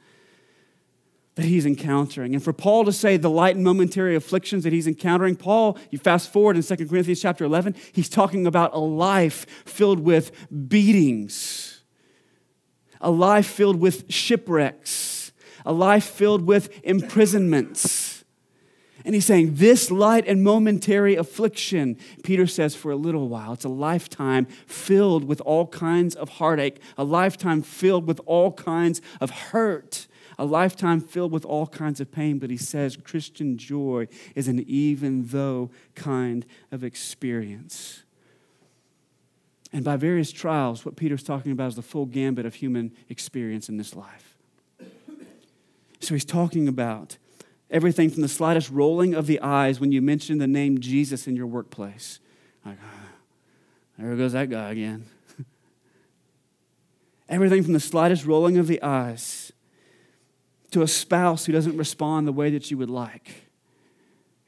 that 1.35 1.45
he's 1.45 1.65
encountering. 1.65 2.33
And 2.33 2.43
for 2.43 2.53
Paul 2.53 2.85
to 2.85 2.93
say 2.93 3.17
the 3.17 3.29
light 3.29 3.55
and 3.55 3.63
momentary 3.63 4.15
afflictions 4.15 4.63
that 4.63 4.73
he's 4.73 4.87
encountering, 4.87 5.35
Paul, 5.35 5.77
you 5.91 5.99
fast 5.99 6.31
forward 6.31 6.55
in 6.55 6.63
2 6.63 6.87
Corinthians 6.87 7.21
chapter 7.21 7.43
11, 7.43 7.75
he's 7.91 8.09
talking 8.09 8.47
about 8.47 8.73
a 8.73 8.79
life 8.79 9.45
filled 9.65 9.99
with 9.99 10.31
beatings, 10.69 11.81
a 13.01 13.11
life 13.11 13.47
filled 13.47 13.79
with 13.79 14.11
shipwrecks, 14.11 15.33
a 15.65 15.73
life 15.73 16.05
filled 16.05 16.43
with 16.47 16.69
imprisonments. 16.83 18.23
And 19.03 19.13
he's 19.13 19.25
saying, 19.25 19.55
This 19.55 19.91
light 19.91 20.25
and 20.27 20.41
momentary 20.41 21.15
affliction, 21.15 21.97
Peter 22.23 22.47
says, 22.47 22.75
for 22.75 22.91
a 22.91 22.95
little 22.95 23.27
while. 23.27 23.53
It's 23.53 23.65
a 23.65 23.69
lifetime 23.69 24.45
filled 24.65 25.25
with 25.25 25.41
all 25.41 25.67
kinds 25.67 26.15
of 26.15 26.29
heartache, 26.29 26.81
a 26.97 27.03
lifetime 27.03 27.61
filled 27.61 28.07
with 28.07 28.19
all 28.25 28.53
kinds 28.53 29.01
of 29.19 29.29
hurt 29.29 30.07
a 30.37 30.45
lifetime 30.45 30.99
filled 30.99 31.31
with 31.31 31.45
all 31.45 31.67
kinds 31.67 31.99
of 31.99 32.11
pain, 32.11 32.39
but 32.39 32.49
he 32.49 32.57
says 32.57 32.97
Christian 32.97 33.57
joy 33.57 34.07
is 34.35 34.47
an 34.47 34.63
even 34.67 35.27
though 35.27 35.69
kind 35.95 36.45
of 36.71 36.83
experience. 36.83 38.03
And 39.71 39.83
by 39.83 39.97
various 39.97 40.31
trials, 40.31 40.85
what 40.85 40.95
Peter's 40.95 41.23
talking 41.23 41.51
about 41.51 41.69
is 41.69 41.75
the 41.75 41.81
full 41.81 42.05
gambit 42.05 42.45
of 42.45 42.55
human 42.55 42.93
experience 43.09 43.67
in 43.67 43.77
this 43.77 43.95
life. 43.95 44.37
So 45.99 46.13
he's 46.13 46.25
talking 46.25 46.67
about 46.67 47.17
everything 47.71 48.09
from 48.09 48.21
the 48.21 48.29
slightest 48.29 48.69
rolling 48.69 49.13
of 49.13 49.27
the 49.27 49.41
eyes 49.41 49.79
when 49.79 49.91
you 49.91 50.01
mention 50.01 50.37
the 50.37 50.47
name 50.47 50.79
Jesus 50.79 51.27
in 51.27 51.35
your 51.35 51.47
workplace. 51.47 52.19
Like, 52.65 52.77
oh, 52.81 53.09
there 53.97 54.15
goes 54.15 54.33
that 54.33 54.49
guy 54.49 54.71
again. 54.71 55.05
everything 57.29 57.63
from 57.63 57.73
the 57.73 57.79
slightest 57.79 58.25
rolling 58.25 58.57
of 58.57 58.67
the 58.67 58.81
eyes 58.83 59.44
to 60.75 60.81
a 60.81 60.87
spouse 60.89 61.45
who 61.45 61.53
doesn't 61.53 61.77
respond 61.77 62.27
the 62.27 62.33
way 62.33 62.49
that 62.49 62.69
you 62.69 62.77
would 62.77 62.89
like 62.89 63.49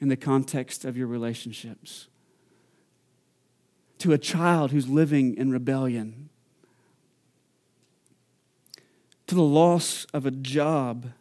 in 0.01 0.09
the 0.09 0.17
context 0.17 0.83
of 0.83 0.97
your 0.97 1.07
relationships, 1.07 2.09
to 3.97 4.11
a 4.11 4.17
child 4.17 4.71
who's 4.71 4.89
living 4.89 5.37
in 5.37 5.53
rebellion, 5.53 6.27
to 9.25 9.35
the 9.35 9.41
loss 9.41 10.05
of 10.13 10.25
a 10.25 10.31
job, 10.31 11.13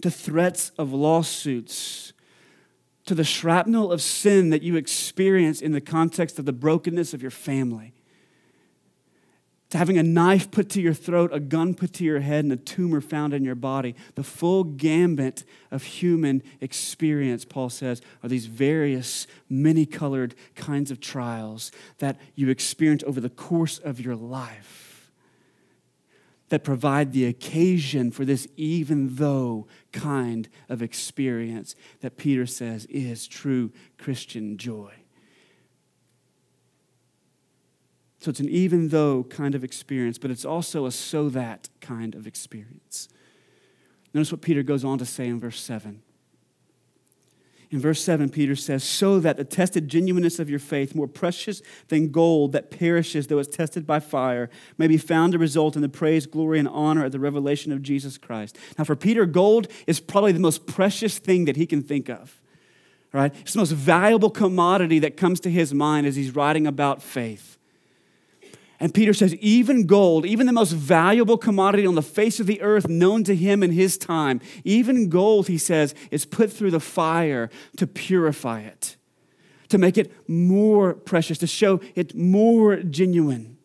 to 0.00 0.10
threats 0.10 0.72
of 0.78 0.94
lawsuits, 0.94 2.14
to 3.04 3.14
the 3.14 3.24
shrapnel 3.24 3.92
of 3.92 4.00
sin 4.00 4.48
that 4.48 4.62
you 4.62 4.76
experience 4.76 5.60
in 5.60 5.72
the 5.72 5.80
context 5.82 6.38
of 6.38 6.46
the 6.46 6.54
brokenness 6.54 7.12
of 7.12 7.20
your 7.20 7.30
family 7.30 7.92
to 9.72 9.78
having 9.78 9.96
a 9.96 10.02
knife 10.02 10.50
put 10.50 10.68
to 10.68 10.82
your 10.82 10.92
throat, 10.92 11.30
a 11.32 11.40
gun 11.40 11.72
put 11.72 11.94
to 11.94 12.04
your 12.04 12.20
head, 12.20 12.44
and 12.44 12.52
a 12.52 12.56
tumor 12.56 13.00
found 13.00 13.32
in 13.32 13.42
your 13.42 13.54
body. 13.54 13.94
The 14.16 14.22
full 14.22 14.64
gambit 14.64 15.44
of 15.70 15.82
human 15.82 16.42
experience, 16.60 17.46
Paul 17.46 17.70
says, 17.70 18.02
are 18.22 18.28
these 18.28 18.44
various, 18.44 19.26
many 19.48 19.86
colored 19.86 20.34
kinds 20.54 20.90
of 20.90 21.00
trials 21.00 21.72
that 21.98 22.20
you 22.34 22.50
experience 22.50 23.02
over 23.06 23.18
the 23.18 23.30
course 23.30 23.78
of 23.78 23.98
your 23.98 24.14
life 24.14 25.10
that 26.50 26.64
provide 26.64 27.14
the 27.14 27.24
occasion 27.24 28.10
for 28.10 28.26
this 28.26 28.46
even 28.58 29.16
though 29.16 29.66
kind 29.90 30.50
of 30.68 30.82
experience 30.82 31.74
that 32.02 32.18
Peter 32.18 32.44
says 32.44 32.84
is 32.90 33.26
true 33.26 33.72
Christian 33.96 34.58
joy. 34.58 34.92
So 38.22 38.30
it's 38.30 38.38
an 38.38 38.48
even 38.48 38.90
though 38.90 39.24
kind 39.24 39.56
of 39.56 39.64
experience, 39.64 40.16
but 40.16 40.30
it's 40.30 40.44
also 40.44 40.86
a 40.86 40.92
so 40.92 41.28
that 41.30 41.68
kind 41.80 42.14
of 42.14 42.24
experience. 42.24 43.08
Notice 44.14 44.30
what 44.30 44.42
Peter 44.42 44.62
goes 44.62 44.84
on 44.84 44.98
to 44.98 45.04
say 45.04 45.26
in 45.26 45.40
verse 45.40 45.58
7. 45.58 46.00
In 47.72 47.80
verse 47.80 48.00
7, 48.00 48.28
Peter 48.28 48.54
says, 48.54 48.84
So 48.84 49.18
that 49.18 49.38
the 49.38 49.44
tested 49.44 49.88
genuineness 49.88 50.38
of 50.38 50.48
your 50.48 50.60
faith, 50.60 50.94
more 50.94 51.08
precious 51.08 51.62
than 51.88 52.12
gold 52.12 52.52
that 52.52 52.70
perishes 52.70 53.26
though 53.26 53.40
it's 53.40 53.56
tested 53.56 53.88
by 53.88 53.98
fire, 53.98 54.48
may 54.78 54.86
be 54.86 54.98
found 54.98 55.32
to 55.32 55.38
result 55.40 55.74
in 55.74 55.82
the 55.82 55.88
praise, 55.88 56.26
glory, 56.26 56.60
and 56.60 56.68
honor 56.68 57.04
at 57.04 57.10
the 57.10 57.18
revelation 57.18 57.72
of 57.72 57.82
Jesus 57.82 58.18
Christ. 58.18 58.56
Now, 58.78 58.84
for 58.84 58.94
Peter, 58.94 59.26
gold 59.26 59.66
is 59.88 59.98
probably 59.98 60.30
the 60.30 60.38
most 60.38 60.68
precious 60.68 61.18
thing 61.18 61.46
that 61.46 61.56
he 61.56 61.66
can 61.66 61.82
think 61.82 62.08
of. 62.08 62.40
Right? 63.12 63.34
It's 63.40 63.54
the 63.54 63.58
most 63.58 63.72
valuable 63.72 64.30
commodity 64.30 65.00
that 65.00 65.16
comes 65.16 65.40
to 65.40 65.50
his 65.50 65.74
mind 65.74 66.06
as 66.06 66.14
he's 66.14 66.36
writing 66.36 66.68
about 66.68 67.02
faith. 67.02 67.51
And 68.82 68.92
Peter 68.92 69.14
says, 69.14 69.36
even 69.36 69.86
gold, 69.86 70.26
even 70.26 70.48
the 70.48 70.52
most 70.52 70.72
valuable 70.72 71.38
commodity 71.38 71.86
on 71.86 71.94
the 71.94 72.02
face 72.02 72.40
of 72.40 72.48
the 72.48 72.60
earth 72.60 72.88
known 72.88 73.22
to 73.22 73.36
him 73.36 73.62
in 73.62 73.70
his 73.70 73.96
time, 73.96 74.40
even 74.64 75.08
gold, 75.08 75.46
he 75.46 75.56
says, 75.56 75.94
is 76.10 76.24
put 76.24 76.52
through 76.52 76.72
the 76.72 76.80
fire 76.80 77.48
to 77.76 77.86
purify 77.86 78.62
it, 78.62 78.96
to 79.68 79.78
make 79.78 79.96
it 79.96 80.12
more 80.28 80.94
precious, 80.94 81.38
to 81.38 81.46
show 81.46 81.80
it 81.94 82.16
more 82.16 82.78
genuine. 82.78 83.56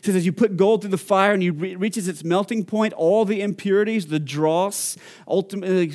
He 0.00 0.06
says, 0.06 0.16
as 0.16 0.26
you 0.26 0.32
put 0.32 0.56
gold 0.56 0.80
through 0.80 0.90
the 0.90 0.98
fire 0.98 1.32
and 1.32 1.44
it 1.44 1.52
reaches 1.78 2.08
its 2.08 2.24
melting 2.24 2.64
point, 2.64 2.92
all 2.94 3.24
the 3.24 3.42
impurities, 3.42 4.08
the 4.08 4.18
dross, 4.18 4.96
ultimately 5.28 5.92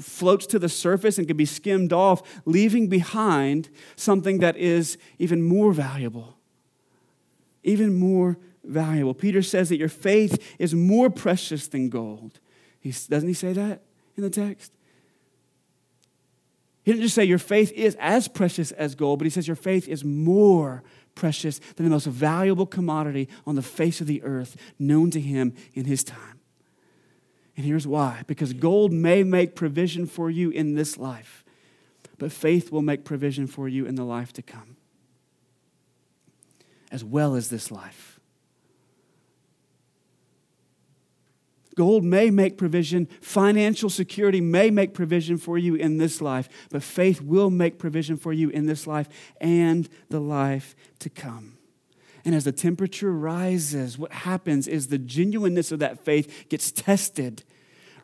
floats 0.00 0.46
to 0.46 0.58
the 0.58 0.70
surface 0.70 1.18
and 1.18 1.26
can 1.26 1.36
be 1.36 1.44
skimmed 1.44 1.92
off, 1.92 2.22
leaving 2.46 2.88
behind 2.88 3.68
something 3.94 4.38
that 4.38 4.56
is 4.56 4.96
even 5.18 5.42
more 5.42 5.74
valuable 5.74 6.39
even 7.62 7.94
more 7.94 8.38
valuable. 8.64 9.14
Peter 9.14 9.42
says 9.42 9.68
that 9.68 9.78
your 9.78 9.88
faith 9.88 10.54
is 10.58 10.74
more 10.74 11.10
precious 11.10 11.68
than 11.68 11.88
gold. 11.88 12.40
He, 12.80 12.90
doesn't 12.90 13.28
he 13.28 13.34
say 13.34 13.52
that 13.52 13.82
in 14.16 14.22
the 14.22 14.30
text? 14.30 14.72
He 16.82 16.92
didn't 16.92 17.02
just 17.02 17.14
say 17.14 17.24
your 17.24 17.38
faith 17.38 17.72
is 17.72 17.96
as 18.00 18.28
precious 18.28 18.72
as 18.72 18.94
gold, 18.94 19.18
but 19.18 19.26
he 19.26 19.30
says 19.30 19.46
your 19.46 19.56
faith 19.56 19.86
is 19.88 20.04
more 20.04 20.82
precious 21.14 21.58
than 21.76 21.84
the 21.84 21.90
most 21.90 22.06
valuable 22.06 22.66
commodity 22.66 23.28
on 23.46 23.54
the 23.54 23.62
face 23.62 24.00
of 24.00 24.06
the 24.06 24.22
earth 24.22 24.56
known 24.78 25.10
to 25.10 25.20
him 25.20 25.54
in 25.74 25.84
his 25.84 26.02
time. 26.02 26.40
And 27.56 27.66
here's 27.66 27.86
why 27.86 28.22
because 28.26 28.54
gold 28.54 28.92
may 28.92 29.22
make 29.22 29.54
provision 29.54 30.06
for 30.06 30.30
you 30.30 30.50
in 30.50 30.74
this 30.74 30.96
life, 30.96 31.44
but 32.16 32.32
faith 32.32 32.72
will 32.72 32.80
make 32.80 33.04
provision 33.04 33.46
for 33.46 33.68
you 33.68 33.84
in 33.84 33.96
the 33.96 34.04
life 34.04 34.32
to 34.34 34.42
come 34.42 34.76
as 36.90 37.04
well 37.04 37.34
as 37.34 37.48
this 37.48 37.70
life. 37.70 38.20
Gold 41.76 42.04
may 42.04 42.30
make 42.30 42.58
provision, 42.58 43.06
financial 43.20 43.88
security 43.88 44.40
may 44.40 44.70
make 44.70 44.92
provision 44.92 45.38
for 45.38 45.56
you 45.56 45.76
in 45.76 45.98
this 45.98 46.20
life, 46.20 46.48
but 46.70 46.82
faith 46.82 47.22
will 47.22 47.48
make 47.48 47.78
provision 47.78 48.16
for 48.16 48.32
you 48.32 48.50
in 48.50 48.66
this 48.66 48.86
life 48.86 49.08
and 49.40 49.88
the 50.08 50.20
life 50.20 50.74
to 50.98 51.08
come. 51.08 51.56
And 52.24 52.34
as 52.34 52.44
the 52.44 52.52
temperature 52.52 53.12
rises, 53.12 53.96
what 53.96 54.12
happens 54.12 54.68
is 54.68 54.88
the 54.88 54.98
genuineness 54.98 55.72
of 55.72 55.78
that 55.78 56.04
faith 56.04 56.48
gets 56.48 56.70
tested 56.70 57.44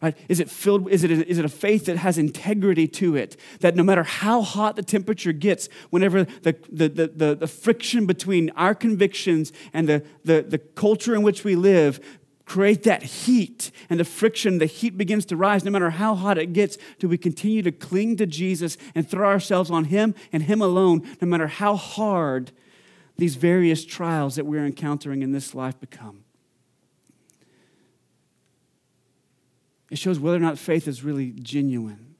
Right? 0.02 0.16
Is 0.28 0.40
it 0.40 0.50
filled? 0.50 0.90
Is 0.90 1.04
it, 1.04 1.10
a, 1.10 1.28
is 1.28 1.38
it 1.38 1.44
a 1.44 1.48
faith 1.48 1.86
that 1.86 1.96
has 1.96 2.18
integrity 2.18 2.86
to 2.88 3.16
it? 3.16 3.36
That 3.60 3.76
no 3.76 3.82
matter 3.82 4.02
how 4.02 4.42
hot 4.42 4.76
the 4.76 4.82
temperature 4.82 5.32
gets, 5.32 5.68
whenever 5.90 6.24
the, 6.24 6.56
the, 6.70 6.88
the, 6.88 7.06
the, 7.08 7.34
the 7.34 7.46
friction 7.46 8.06
between 8.06 8.50
our 8.50 8.74
convictions 8.74 9.52
and 9.72 9.88
the, 9.88 10.04
the, 10.24 10.42
the 10.42 10.58
culture 10.58 11.14
in 11.14 11.22
which 11.22 11.44
we 11.44 11.56
live 11.56 12.00
create 12.46 12.84
that 12.84 13.02
heat 13.02 13.72
and 13.90 14.00
the 14.00 14.04
friction, 14.04 14.58
the 14.58 14.66
heat 14.66 14.96
begins 14.96 15.26
to 15.26 15.36
rise 15.36 15.64
no 15.64 15.70
matter 15.70 15.90
how 15.90 16.14
hot 16.14 16.38
it 16.38 16.52
gets. 16.52 16.78
Do 16.98 17.08
we 17.08 17.18
continue 17.18 17.60
to 17.62 17.72
cling 17.72 18.16
to 18.16 18.26
Jesus 18.26 18.78
and 18.94 19.06
throw 19.06 19.28
ourselves 19.28 19.70
on 19.70 19.86
Him 19.86 20.14
and 20.32 20.44
Him 20.44 20.62
alone, 20.62 21.02
no 21.20 21.26
matter 21.26 21.48
how 21.48 21.74
hard 21.74 22.52
these 23.18 23.34
various 23.34 23.84
trials 23.84 24.36
that 24.36 24.46
we're 24.46 24.64
encountering 24.64 25.22
in 25.22 25.32
this 25.32 25.54
life 25.54 25.78
become? 25.80 26.25
It 29.90 29.98
shows 29.98 30.18
whether 30.18 30.36
or 30.36 30.40
not 30.40 30.58
faith 30.58 30.88
is 30.88 31.04
really 31.04 31.32
genuine. 31.32 32.14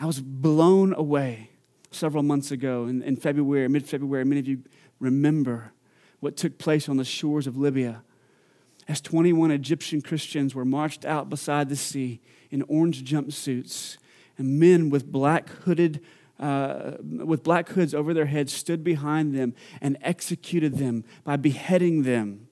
I 0.00 0.06
was 0.06 0.20
blown 0.20 0.92
away 0.94 1.50
several 1.90 2.22
months 2.22 2.50
ago 2.50 2.86
in, 2.86 3.02
in 3.02 3.16
February, 3.16 3.68
mid 3.68 3.86
February. 3.86 4.24
Many 4.24 4.40
of 4.40 4.48
you 4.48 4.62
remember 5.00 5.72
what 6.20 6.36
took 6.36 6.58
place 6.58 6.88
on 6.88 6.96
the 6.96 7.04
shores 7.04 7.46
of 7.46 7.56
Libya 7.56 8.02
as 8.88 9.00
21 9.00 9.50
Egyptian 9.50 10.00
Christians 10.00 10.54
were 10.54 10.64
marched 10.64 11.04
out 11.04 11.28
beside 11.28 11.68
the 11.68 11.76
sea 11.76 12.20
in 12.50 12.62
orange 12.62 13.04
jumpsuits, 13.04 13.96
and 14.38 14.60
men 14.60 14.90
with 14.90 15.10
black 15.10 15.48
hooded 15.48 16.00
uh, 16.38 16.98
with 17.00 17.42
black 17.42 17.70
hoods 17.70 17.94
over 17.94 18.12
their 18.12 18.26
heads 18.26 18.52
stood 18.52 18.84
behind 18.84 19.34
them 19.34 19.54
and 19.80 19.96
executed 20.02 20.76
them 20.76 21.02
by 21.24 21.34
beheading 21.34 22.02
them 22.02 22.45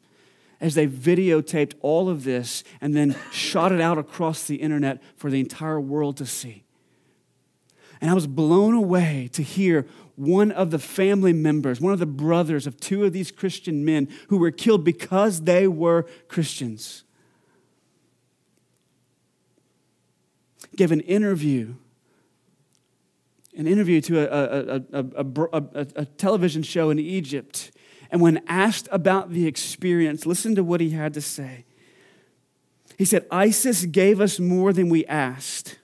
as 0.60 0.74
they 0.74 0.86
videotaped 0.86 1.74
all 1.80 2.08
of 2.08 2.24
this 2.24 2.64
and 2.80 2.94
then 2.94 3.16
shot 3.30 3.72
it 3.72 3.80
out 3.80 3.98
across 3.98 4.46
the 4.46 4.56
internet 4.56 5.02
for 5.16 5.30
the 5.30 5.40
entire 5.40 5.80
world 5.80 6.16
to 6.18 6.26
see. 6.26 6.64
And 8.00 8.10
I 8.10 8.14
was 8.14 8.26
blown 8.26 8.74
away 8.74 9.30
to 9.32 9.42
hear 9.42 9.86
one 10.16 10.52
of 10.52 10.70
the 10.70 10.78
family 10.78 11.32
members, 11.32 11.80
one 11.80 11.92
of 11.92 11.98
the 11.98 12.06
brothers 12.06 12.66
of 12.66 12.78
two 12.78 13.04
of 13.04 13.12
these 13.12 13.30
Christian 13.30 13.84
men 13.84 14.08
who 14.28 14.36
were 14.36 14.50
killed 14.50 14.84
because 14.84 15.42
they 15.42 15.66
were 15.66 16.06
Christians. 16.28 17.04
give 20.74 20.92
an 20.92 21.00
interview, 21.00 21.74
an 23.56 23.66
interview 23.66 24.00
to 24.02 24.20
a, 24.20 24.76
a, 24.92 25.02
a, 25.02 25.86
a, 25.96 26.04
television 26.04 26.62
show 26.62 26.90
in 26.90 26.98
Egypt. 26.98 27.70
And 28.14 28.22
when 28.22 28.44
asked 28.46 28.86
about 28.92 29.32
the 29.32 29.48
experience, 29.48 30.24
listen 30.24 30.54
to 30.54 30.62
what 30.62 30.80
he 30.80 30.90
had 30.90 31.14
to 31.14 31.20
say. 31.20 31.64
He 32.96 33.04
said, 33.04 33.26
ISIS 33.28 33.86
gave 33.86 34.20
us 34.20 34.38
more 34.38 34.72
than 34.72 34.88
we 34.88 35.04
asked 35.06 35.80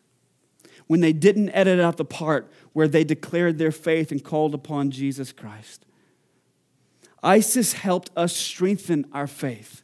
when 0.87 1.01
they 1.01 1.13
didn't 1.13 1.51
edit 1.51 1.81
out 1.81 1.97
the 1.97 2.05
part 2.05 2.49
where 2.73 2.87
they 2.87 3.03
declared 3.03 3.59
their 3.59 3.73
faith 3.73 4.13
and 4.13 4.23
called 4.23 4.55
upon 4.55 4.93
Jesus 4.93 5.33
Christ. 5.33 5.85
ISIS 7.21 7.73
helped 7.73 8.11
us 8.17 8.37
strengthen 8.37 9.07
our 9.13 9.27
faith. 9.27 9.83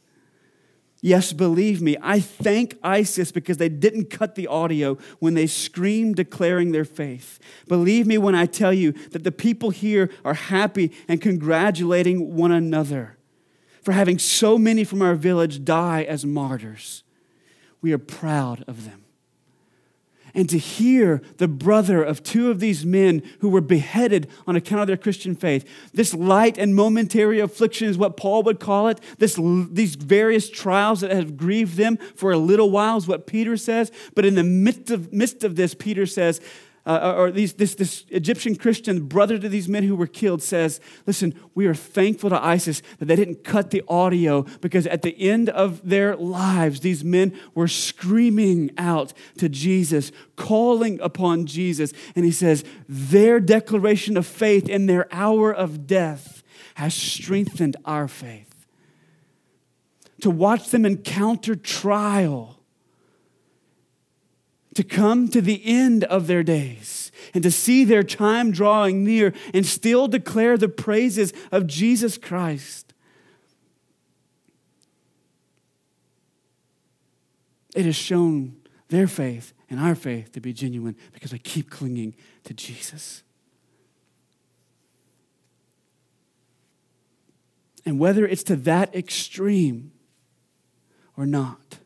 Yes, 1.07 1.31
believe 1.31 1.81
me, 1.81 1.95
I 2.01 2.19
thank 2.19 2.77
ISIS 2.83 3.31
because 3.31 3.55
they 3.55 3.69
didn't 3.69 4.09
cut 4.09 4.35
the 4.35 4.45
audio 4.47 4.97
when 5.19 5.35
they 5.35 5.47
screamed 5.47 6.17
declaring 6.17 6.73
their 6.73 6.83
faith. 6.83 7.39
Believe 7.69 8.05
me 8.05 8.17
when 8.17 8.35
I 8.35 8.45
tell 8.45 8.73
you 8.73 8.91
that 9.11 9.23
the 9.23 9.31
people 9.31 9.69
here 9.69 10.09
are 10.25 10.33
happy 10.33 10.91
and 11.07 11.21
congratulating 11.21 12.35
one 12.35 12.51
another 12.51 13.15
for 13.81 13.93
having 13.93 14.19
so 14.19 14.57
many 14.57 14.83
from 14.83 15.01
our 15.01 15.15
village 15.15 15.63
die 15.63 16.03
as 16.03 16.25
martyrs. 16.25 17.03
We 17.81 17.93
are 17.93 17.97
proud 17.97 18.65
of 18.67 18.83
them 18.83 19.05
and 20.37 20.47
to 20.47 20.57
hear 20.59 21.19
the 21.37 21.47
brother 21.47 22.03
of 22.03 22.21
two 22.21 22.51
of 22.51 22.59
these 22.59 22.85
men 22.85 23.23
who 23.39 23.49
were 23.49 23.59
beheaded 23.59 24.29
on 24.45 24.55
account 24.55 24.81
of 24.81 24.87
their 24.87 24.95
Christian 24.95 25.35
faith. 25.35 25.67
This 25.93 26.13
light 26.13 26.59
and 26.59 26.75
momentary 26.75 27.39
affliction 27.39 27.87
is 27.89 27.97
what 27.97 28.15
Paul 28.15 28.43
would 28.43 28.59
call 28.59 28.87
it. 28.87 29.01
This, 29.17 29.39
these 29.71 29.95
various 29.95 30.47
trials 30.47 31.01
that 31.01 31.09
have 31.09 31.37
grieved 31.37 31.75
them 31.75 31.97
for 32.15 32.31
a 32.31 32.37
little 32.37 32.69
while 32.69 32.97
is 32.97 33.07
what 33.07 33.25
Peter 33.25 33.57
says. 33.57 33.91
But 34.13 34.25
in 34.25 34.35
the 34.35 34.43
midst 34.43 34.91
of, 34.91 35.11
midst 35.11 35.43
of 35.43 35.55
this, 35.55 35.73
Peter 35.73 36.05
says, 36.05 36.39
uh, 36.87 37.15
or 37.17 37.31
these, 37.31 37.53
this, 37.53 37.75
this 37.75 38.05
Egyptian 38.09 38.55
Christian 38.55 39.07
brother 39.07 39.37
to 39.37 39.49
these 39.49 39.67
men 39.67 39.83
who 39.83 39.95
were 39.95 40.07
killed 40.07 40.41
says, 40.41 40.79
Listen, 41.05 41.37
we 41.53 41.67
are 41.67 41.75
thankful 41.75 42.29
to 42.29 42.43
ISIS 42.43 42.81
that 42.99 43.05
they 43.05 43.15
didn't 43.17 43.43
cut 43.43 43.71
the 43.71 43.83
audio 43.89 44.43
because 44.61 44.87
at 44.87 45.01
the 45.01 45.19
end 45.21 45.49
of 45.49 45.87
their 45.87 46.15
lives, 46.15 46.79
these 46.79 47.03
men 47.03 47.37
were 47.53 47.67
screaming 47.67 48.71
out 48.77 49.11
to 49.37 49.49
Jesus, 49.49 50.13
calling 50.37 50.97
upon 51.01 51.45
Jesus. 51.45 51.91
And 52.15 52.23
he 52.23 52.31
says, 52.31 52.63
Their 52.87 53.41
declaration 53.41 54.15
of 54.15 54.25
faith 54.25 54.69
in 54.69 54.85
their 54.85 55.13
hour 55.13 55.53
of 55.53 55.87
death 55.87 56.41
has 56.75 56.93
strengthened 56.93 57.75
our 57.83 58.07
faith. 58.07 58.65
To 60.21 60.29
watch 60.29 60.69
them 60.69 60.85
encounter 60.85 61.55
trial 61.55 62.56
to 64.77 64.83
come 64.83 65.27
to 65.27 65.41
the 65.41 65.59
end 65.65 66.03
of 66.03 66.27
their 66.27 66.43
days 66.43 67.11
and 67.33 67.41
to 67.41 67.49
see 67.49 67.83
their 67.83 68.03
time 68.03 68.51
drawing 68.51 69.03
near 69.03 69.33
and 69.51 69.65
still 69.65 70.07
declare 70.07 70.55
the 70.55 70.69
praises 70.69 71.33
of 71.51 71.65
Jesus 71.65 72.15
Christ. 72.15 72.93
It 77.73 77.85
has 77.85 77.95
shown 77.95 78.57
their 78.89 79.07
faith 79.07 79.51
and 79.67 79.79
our 79.79 79.95
faith 79.95 80.31
to 80.33 80.41
be 80.41 80.53
genuine 80.53 80.95
because 81.11 81.33
we 81.33 81.39
keep 81.39 81.71
clinging 81.71 82.13
to 82.43 82.53
Jesus. 82.53 83.23
And 87.83 87.97
whether 87.97 88.27
it's 88.27 88.43
to 88.43 88.55
that 88.57 88.93
extreme 88.93 89.91
or 91.17 91.25
not, 91.25 91.79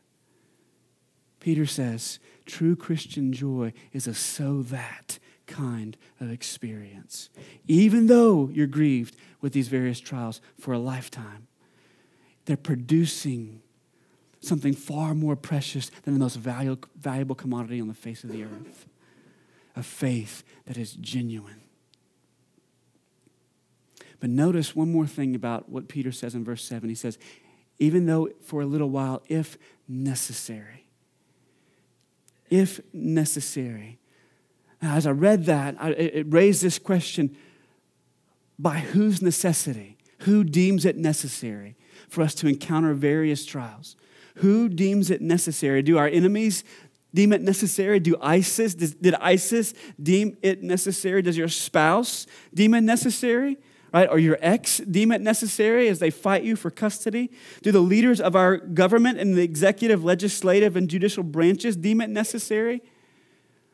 Peter 1.40 1.64
says, 1.64 2.18
True 2.46 2.76
Christian 2.76 3.32
joy 3.32 3.72
is 3.92 4.06
a 4.06 4.14
so 4.14 4.62
that 4.62 5.18
kind 5.46 5.96
of 6.20 6.30
experience. 6.30 7.28
Even 7.66 8.06
though 8.06 8.48
you're 8.52 8.66
grieved 8.66 9.16
with 9.40 9.52
these 9.52 9.68
various 9.68 10.00
trials 10.00 10.40
for 10.58 10.72
a 10.72 10.78
lifetime, 10.78 11.46
they're 12.46 12.56
producing 12.56 13.62
something 14.40 14.74
far 14.74 15.14
more 15.14 15.36
precious 15.36 15.90
than 16.02 16.14
the 16.14 16.20
most 16.20 16.36
valuable 16.36 17.34
commodity 17.34 17.80
on 17.80 17.88
the 17.88 17.94
face 17.94 18.24
of 18.24 18.32
the 18.32 18.42
earth 18.44 18.86
a 19.74 19.82
faith 19.82 20.44
that 20.66 20.76
is 20.76 20.92
genuine. 20.92 21.62
But 24.20 24.28
notice 24.28 24.76
one 24.76 24.92
more 24.92 25.06
thing 25.06 25.34
about 25.34 25.70
what 25.70 25.88
Peter 25.88 26.12
says 26.12 26.34
in 26.34 26.44
verse 26.44 26.62
7. 26.62 26.88
He 26.88 26.94
says, 26.94 27.18
even 27.78 28.04
though 28.04 28.28
for 28.42 28.60
a 28.60 28.66
little 28.66 28.90
while, 28.90 29.22
if 29.28 29.56
necessary 29.88 30.81
if 32.52 32.80
necessary. 32.92 33.98
Now, 34.82 34.96
as 34.96 35.06
I 35.06 35.10
read 35.10 35.46
that, 35.46 35.74
I, 35.80 35.90
it 35.92 36.26
raised 36.28 36.62
this 36.62 36.78
question 36.78 37.34
by 38.58 38.80
whose 38.80 39.22
necessity? 39.22 39.96
Who 40.20 40.44
deems 40.44 40.84
it 40.84 40.98
necessary 40.98 41.76
for 42.10 42.20
us 42.20 42.34
to 42.34 42.46
encounter 42.46 42.92
various 42.92 43.46
trials? 43.46 43.96
Who 44.36 44.68
deems 44.68 45.10
it 45.10 45.22
necessary? 45.22 45.80
Do 45.80 45.96
our 45.96 46.06
enemies 46.06 46.62
deem 47.14 47.32
it 47.32 47.40
necessary? 47.40 48.00
Do 48.00 48.16
ISIS, 48.20 48.74
did 48.74 49.14
ISIS 49.14 49.72
deem 50.00 50.36
it 50.42 50.62
necessary? 50.62 51.22
Does 51.22 51.38
your 51.38 51.48
spouse 51.48 52.26
deem 52.52 52.74
it 52.74 52.82
necessary? 52.82 53.56
Right? 53.92 54.08
Or 54.08 54.18
your 54.18 54.38
ex 54.40 54.78
deem 54.78 55.12
it 55.12 55.20
necessary 55.20 55.88
as 55.88 55.98
they 55.98 56.10
fight 56.10 56.44
you 56.44 56.56
for 56.56 56.70
custody? 56.70 57.30
Do 57.62 57.72
the 57.72 57.80
leaders 57.80 58.20
of 58.20 58.34
our 58.34 58.56
government 58.56 59.18
and 59.18 59.34
the 59.34 59.42
executive, 59.42 60.02
legislative, 60.04 60.76
and 60.76 60.88
judicial 60.88 61.22
branches 61.22 61.76
deem 61.76 62.00
it 62.00 62.10
necessary? 62.10 62.82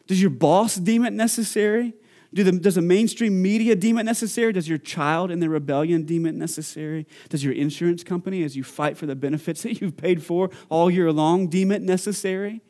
Does 0.06 0.20
your 0.20 0.30
boss 0.30 0.76
deem 0.76 1.04
it 1.04 1.12
necessary? 1.12 1.94
Do 2.34 2.44
the, 2.44 2.52
does 2.52 2.74
the 2.74 2.82
mainstream 2.82 3.40
media 3.40 3.74
deem 3.74 3.96
it 3.98 4.02
necessary? 4.02 4.52
Does 4.52 4.68
your 4.68 4.78
child 4.78 5.30
in 5.30 5.40
the 5.40 5.48
rebellion 5.48 6.04
deem 6.04 6.26
it 6.26 6.34
necessary? 6.34 7.06
Does 7.28 7.42
your 7.42 7.54
insurance 7.54 8.04
company, 8.04 8.42
as 8.42 8.56
you 8.56 8.64
fight 8.64 8.96
for 8.96 9.06
the 9.06 9.14
benefits 9.14 9.62
that 9.64 9.80
you've 9.80 9.96
paid 9.96 10.22
for 10.22 10.50
all 10.68 10.90
year 10.90 11.12
long, 11.12 11.48
deem 11.48 11.70
it 11.70 11.82
necessary? 11.82 12.60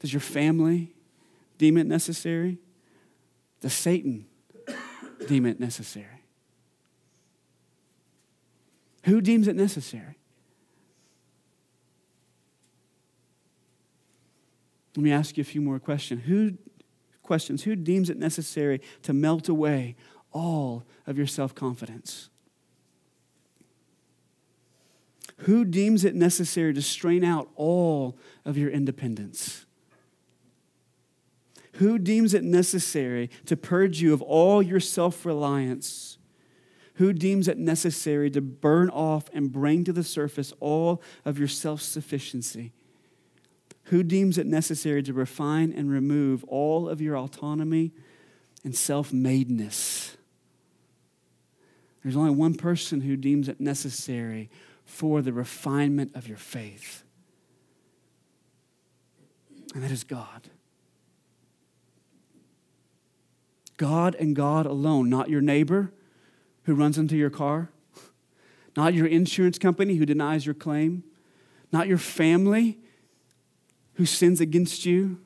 Does 0.00 0.12
your 0.12 0.20
family 0.20 0.94
deem 1.58 1.76
it 1.76 1.86
necessary? 1.86 2.58
Does 3.60 3.72
Satan 3.72 4.26
deem 5.28 5.46
it 5.46 5.60
necessary? 5.60 6.21
Who 9.04 9.20
deems 9.20 9.48
it 9.48 9.56
necessary? 9.56 10.16
Let 14.96 15.02
me 15.02 15.12
ask 15.12 15.36
you 15.36 15.42
a 15.42 15.44
few 15.44 15.60
more 15.60 15.78
questions. 15.78 16.22
Who 16.26 16.58
questions? 17.22 17.62
Who 17.62 17.74
deems 17.76 18.10
it 18.10 18.18
necessary 18.18 18.80
to 19.02 19.12
melt 19.12 19.48
away 19.48 19.96
all 20.32 20.84
of 21.06 21.16
your 21.16 21.26
self-confidence? 21.26 22.28
Who 25.38 25.64
deems 25.64 26.04
it 26.04 26.14
necessary 26.14 26.72
to 26.74 26.82
strain 26.82 27.24
out 27.24 27.48
all 27.56 28.16
of 28.44 28.56
your 28.56 28.70
independence? 28.70 29.66
Who 31.76 31.98
deems 31.98 32.34
it 32.34 32.44
necessary 32.44 33.30
to 33.46 33.56
purge 33.56 34.00
you 34.00 34.12
of 34.12 34.22
all 34.22 34.62
your 34.62 34.78
self 34.78 35.24
reliance? 35.24 36.18
Who 36.94 37.12
deems 37.12 37.48
it 37.48 37.58
necessary 37.58 38.30
to 38.30 38.40
burn 38.40 38.90
off 38.90 39.24
and 39.32 39.50
bring 39.50 39.84
to 39.84 39.92
the 39.92 40.04
surface 40.04 40.52
all 40.60 41.02
of 41.24 41.38
your 41.38 41.48
self 41.48 41.80
sufficiency? 41.80 42.72
Who 43.84 44.02
deems 44.02 44.38
it 44.38 44.46
necessary 44.46 45.02
to 45.04 45.12
refine 45.12 45.72
and 45.72 45.90
remove 45.90 46.44
all 46.44 46.88
of 46.88 47.00
your 47.00 47.16
autonomy 47.16 47.92
and 48.62 48.76
self 48.76 49.10
madeness? 49.10 50.16
There's 52.02 52.16
only 52.16 52.30
one 52.30 52.54
person 52.54 53.00
who 53.02 53.16
deems 53.16 53.48
it 53.48 53.60
necessary 53.60 54.50
for 54.84 55.22
the 55.22 55.32
refinement 55.32 56.14
of 56.14 56.28
your 56.28 56.36
faith, 56.36 57.04
and 59.74 59.82
that 59.82 59.90
is 59.90 60.04
God. 60.04 60.48
God 63.78 64.14
and 64.16 64.36
God 64.36 64.66
alone, 64.66 65.08
not 65.08 65.30
your 65.30 65.40
neighbor 65.40 65.92
who 66.64 66.74
runs 66.74 66.98
into 66.98 67.16
your 67.16 67.30
car, 67.30 67.70
not 68.76 68.94
your 68.94 69.06
insurance 69.06 69.58
company 69.58 69.96
who 69.96 70.06
denies 70.06 70.46
your 70.46 70.54
claim, 70.54 71.04
not 71.72 71.88
your 71.88 71.98
family 71.98 72.78
who 73.94 74.06
sins 74.06 74.40
against 74.40 74.86
you, 74.86 75.18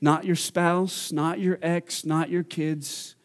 not 0.00 0.24
your 0.24 0.36
spouse, 0.36 1.12
not 1.12 1.40
your 1.40 1.58
ex, 1.62 2.04
not 2.04 2.30
your 2.30 2.42
kids. 2.42 3.16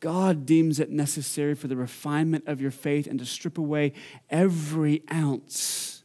God 0.00 0.44
deems 0.44 0.80
it 0.80 0.90
necessary 0.90 1.54
for 1.54 1.66
the 1.66 1.76
refinement 1.76 2.44
of 2.46 2.60
your 2.60 2.70
faith 2.70 3.06
and 3.06 3.18
to 3.18 3.24
strip 3.24 3.56
away 3.56 3.92
every 4.28 5.02
ounce 5.10 6.04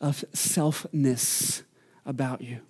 of 0.00 0.24
selfness 0.34 1.62
about 2.04 2.42
you. 2.42 2.60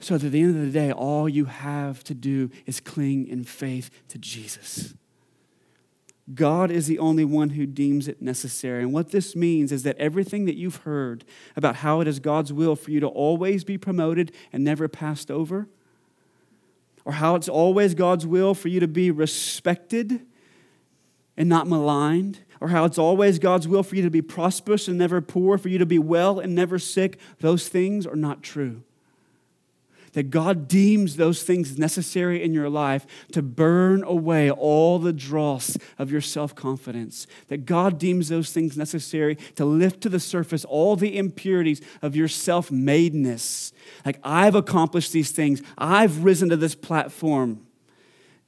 So 0.00 0.16
that 0.16 0.26
at 0.26 0.32
the 0.32 0.40
end 0.40 0.56
of 0.56 0.64
the 0.64 0.70
day, 0.70 0.90
all 0.90 1.28
you 1.28 1.44
have 1.44 2.02
to 2.04 2.14
do 2.14 2.50
is 2.64 2.80
cling 2.80 3.28
in 3.28 3.44
faith 3.44 3.90
to 4.08 4.18
Jesus. 4.18 4.94
God 6.34 6.70
is 6.70 6.86
the 6.86 6.98
only 6.98 7.24
one 7.24 7.50
who 7.50 7.66
deems 7.66 8.08
it 8.08 8.22
necessary. 8.22 8.82
And 8.82 8.94
what 8.94 9.10
this 9.10 9.36
means 9.36 9.72
is 9.72 9.82
that 9.82 9.98
everything 9.98 10.46
that 10.46 10.56
you've 10.56 10.76
heard 10.76 11.24
about 11.54 11.76
how 11.76 12.00
it 12.00 12.08
is 12.08 12.18
God's 12.18 12.52
will 12.52 12.76
for 12.76 12.90
you 12.90 13.00
to 13.00 13.08
always 13.08 13.62
be 13.62 13.76
promoted 13.76 14.32
and 14.52 14.64
never 14.64 14.88
passed 14.88 15.30
over, 15.30 15.68
or 17.04 17.12
how 17.14 17.34
it's 17.34 17.48
always 17.48 17.94
God's 17.94 18.26
will 18.26 18.54
for 18.54 18.68
you 18.68 18.80
to 18.80 18.88
be 18.88 19.10
respected 19.10 20.24
and 21.36 21.48
not 21.48 21.66
maligned, 21.66 22.40
or 22.60 22.68
how 22.68 22.84
it's 22.84 22.98
always 22.98 23.38
God's 23.38 23.66
will 23.66 23.82
for 23.82 23.96
you 23.96 24.02
to 24.02 24.10
be 24.10 24.22
prosperous 24.22 24.88
and 24.88 24.96
never 24.96 25.20
poor, 25.20 25.58
for 25.58 25.68
you 25.68 25.78
to 25.78 25.86
be 25.86 25.98
well 25.98 26.38
and 26.38 26.54
never 26.54 26.78
sick, 26.78 27.18
those 27.40 27.68
things 27.68 28.06
are 28.06 28.16
not 28.16 28.42
true 28.42 28.82
that 30.12 30.30
God 30.30 30.68
deems 30.68 31.16
those 31.16 31.42
things 31.42 31.78
necessary 31.78 32.42
in 32.42 32.52
your 32.52 32.68
life 32.68 33.06
to 33.32 33.42
burn 33.42 34.02
away 34.04 34.50
all 34.50 34.98
the 34.98 35.12
dross 35.12 35.76
of 35.98 36.10
your 36.10 36.20
self 36.20 36.54
confidence. 36.54 37.26
That 37.48 37.64
God 37.66 37.98
deems 37.98 38.28
those 38.28 38.52
things 38.52 38.76
necessary 38.76 39.36
to 39.56 39.64
lift 39.64 40.00
to 40.02 40.08
the 40.08 40.20
surface 40.20 40.64
all 40.64 40.96
the 40.96 41.16
impurities 41.16 41.80
of 42.02 42.16
your 42.16 42.28
self 42.28 42.70
madeness. 42.70 43.72
Like, 44.04 44.18
I've 44.24 44.54
accomplished 44.54 45.12
these 45.12 45.30
things, 45.30 45.62
I've 45.78 46.24
risen 46.24 46.48
to 46.50 46.56
this 46.56 46.74
platform. 46.74 47.66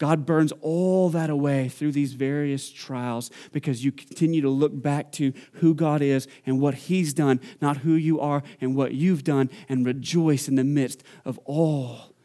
God 0.03 0.27
burns 0.27 0.53
all 0.61 1.11
that 1.11 1.31
away 1.31 1.69
through 1.69 1.93
these 1.93 2.15
various 2.15 2.73
trials 2.73 3.31
because 3.53 3.85
you 3.85 3.93
continue 3.93 4.41
to 4.41 4.49
look 4.49 4.83
back 4.83 5.13
to 5.13 5.33
who 5.53 5.77
God 5.77 6.03
is 6.03 6.27
and 6.45 6.61
what 6.61 6.75
He's 6.75 7.15
done, 7.15 7.39
not 7.61 7.77
who 7.77 7.93
you 7.95 8.19
are 8.19 8.43
and 8.61 8.75
what 8.75 8.95
you've 8.95 9.23
done, 9.23 9.49
and 9.69 9.87
rejoice 9.87 10.49
in 10.49 10.57
the 10.57 10.65
midst 10.65 11.05
of 11.25 11.39
all, 11.45 12.17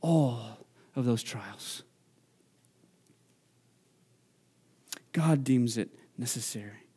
all 0.00 0.66
of 0.96 1.04
those 1.04 1.22
trials. 1.22 1.82
God 5.12 5.44
deems 5.44 5.76
it 5.76 5.90
necessary. 6.16 6.88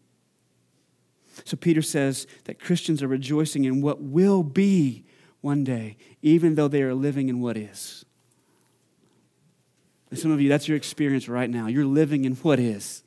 So 1.43 1.57
Peter 1.57 1.81
says 1.81 2.27
that 2.45 2.61
Christians 2.61 3.03
are 3.03 3.09
rejoicing 3.09 3.65
in 3.65 3.81
what 3.81 4.01
will 4.01 4.41
be 4.41 5.03
one 5.41 5.65
day, 5.65 5.97
even 6.21 6.55
though 6.55 6.69
they 6.69 6.81
are 6.81 6.95
living 6.95 7.27
in 7.27 7.41
what 7.41 7.57
is. 7.57 8.05
And 10.09 10.17
some 10.17 10.31
of 10.31 10.39
you, 10.39 10.49
that's 10.49 10.67
your 10.67 10.77
experience 10.77 11.27
right 11.27 11.49
now. 11.49 11.67
You're 11.67 11.85
living 11.85 12.25
in 12.25 12.35
what 12.35 12.59
is. 12.59 13.03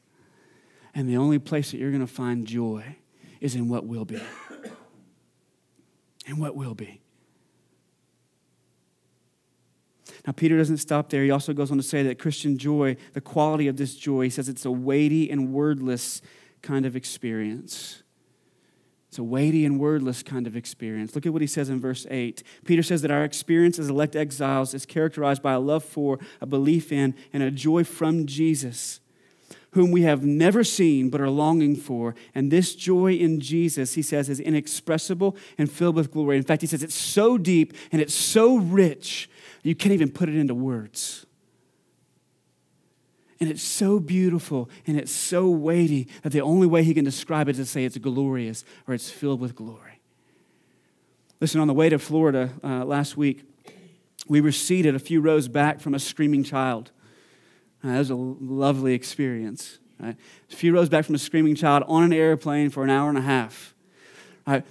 And 0.94 1.08
the 1.08 1.16
only 1.16 1.38
place 1.38 1.70
that 1.70 1.78
you're 1.78 1.90
going 1.90 2.06
to 2.06 2.12
find 2.12 2.46
joy 2.46 2.96
is 3.40 3.54
in 3.54 3.68
what 3.68 3.86
will 3.86 4.04
be. 4.04 4.20
And 6.26 6.38
what 6.38 6.54
will 6.54 6.74
be. 6.74 7.00
Now, 10.26 10.32
Peter 10.32 10.58
doesn't 10.58 10.76
stop 10.78 11.08
there. 11.08 11.24
He 11.24 11.30
also 11.30 11.54
goes 11.54 11.70
on 11.70 11.78
to 11.78 11.82
say 11.82 12.02
that 12.02 12.18
Christian 12.18 12.58
joy, 12.58 12.96
the 13.14 13.20
quality 13.20 13.68
of 13.68 13.76
this 13.76 13.96
joy, 13.96 14.24
he 14.24 14.30
says 14.30 14.48
it's 14.48 14.66
a 14.66 14.70
weighty 14.70 15.30
and 15.30 15.52
wordless 15.52 16.20
kind 16.60 16.84
of 16.84 16.94
experience. 16.94 18.02
It's 19.10 19.18
a 19.18 19.24
weighty 19.24 19.64
and 19.64 19.80
wordless 19.80 20.22
kind 20.22 20.46
of 20.46 20.54
experience. 20.54 21.16
Look 21.16 21.26
at 21.26 21.32
what 21.32 21.42
he 21.42 21.48
says 21.48 21.68
in 21.68 21.80
verse 21.80 22.06
8. 22.08 22.44
Peter 22.64 22.84
says 22.84 23.02
that 23.02 23.10
our 23.10 23.24
experience 23.24 23.76
as 23.76 23.88
elect 23.88 24.14
exiles 24.14 24.72
is 24.72 24.86
characterized 24.86 25.42
by 25.42 25.52
a 25.52 25.58
love 25.58 25.82
for, 25.82 26.20
a 26.40 26.46
belief 26.46 26.92
in, 26.92 27.16
and 27.32 27.42
a 27.42 27.50
joy 27.50 27.82
from 27.82 28.24
Jesus, 28.24 29.00
whom 29.72 29.90
we 29.90 30.02
have 30.02 30.24
never 30.24 30.62
seen 30.62 31.10
but 31.10 31.20
are 31.20 31.28
longing 31.28 31.74
for. 31.74 32.14
And 32.36 32.52
this 32.52 32.76
joy 32.76 33.14
in 33.14 33.40
Jesus, 33.40 33.94
he 33.94 34.02
says, 34.02 34.28
is 34.28 34.38
inexpressible 34.38 35.36
and 35.58 35.68
filled 35.68 35.96
with 35.96 36.12
glory. 36.12 36.36
In 36.36 36.44
fact, 36.44 36.60
he 36.60 36.68
says 36.68 36.84
it's 36.84 36.94
so 36.94 37.36
deep 37.36 37.74
and 37.90 38.00
it's 38.00 38.14
so 38.14 38.58
rich, 38.58 39.28
you 39.64 39.74
can't 39.74 39.92
even 39.92 40.12
put 40.12 40.28
it 40.28 40.36
into 40.36 40.54
words. 40.54 41.26
And 43.40 43.48
it's 43.48 43.62
so 43.62 43.98
beautiful 43.98 44.68
and 44.86 44.98
it's 44.98 45.10
so 45.10 45.48
weighty 45.48 46.08
that 46.22 46.30
the 46.30 46.42
only 46.42 46.66
way 46.66 46.84
he 46.84 46.92
can 46.92 47.04
describe 47.04 47.48
it 47.48 47.52
is 47.52 47.56
to 47.56 47.64
say 47.66 47.84
it's 47.84 47.96
glorious 47.96 48.64
or 48.86 48.92
it's 48.92 49.10
filled 49.10 49.40
with 49.40 49.54
glory. 49.54 50.00
Listen, 51.40 51.60
on 51.60 51.66
the 51.66 51.74
way 51.74 51.88
to 51.88 51.98
Florida 51.98 52.50
uh, 52.62 52.84
last 52.84 53.16
week, 53.16 53.44
we 54.28 54.42
were 54.42 54.52
seated 54.52 54.94
a 54.94 54.98
few 54.98 55.22
rows 55.22 55.48
back 55.48 55.80
from 55.80 55.94
a 55.94 55.98
screaming 55.98 56.44
child. 56.44 56.90
Uh, 57.82 57.88
that 57.88 57.98
was 57.98 58.10
a 58.10 58.14
lovely 58.14 58.92
experience. 58.92 59.78
Right? 59.98 60.16
A 60.52 60.56
few 60.56 60.74
rows 60.74 60.90
back 60.90 61.06
from 61.06 61.14
a 61.14 61.18
screaming 61.18 61.54
child 61.54 61.82
on 61.86 62.04
an 62.04 62.12
airplane 62.12 62.68
for 62.68 62.84
an 62.84 62.90
hour 62.90 63.08
and 63.08 63.16
a 63.16 63.22
half. 63.22 63.74
Right? 64.46 64.66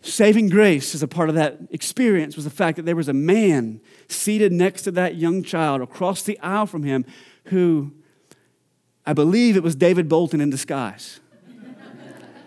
Saving 0.00 0.48
grace 0.48 0.94
as 0.94 1.02
a 1.02 1.08
part 1.08 1.28
of 1.28 1.34
that 1.34 1.58
experience 1.70 2.36
was 2.36 2.44
the 2.44 2.50
fact 2.50 2.76
that 2.76 2.86
there 2.86 2.96
was 2.96 3.08
a 3.08 3.12
man 3.12 3.80
seated 4.08 4.52
next 4.52 4.82
to 4.82 4.90
that 4.92 5.16
young 5.16 5.42
child 5.42 5.82
across 5.82 6.22
the 6.22 6.38
aisle 6.40 6.66
from 6.66 6.84
him 6.84 7.04
who 7.46 7.92
I 9.04 9.12
believe 9.12 9.56
it 9.56 9.62
was 9.62 9.76
David 9.76 10.08
Bolton 10.08 10.40
in 10.40 10.50
disguise. 10.50 11.20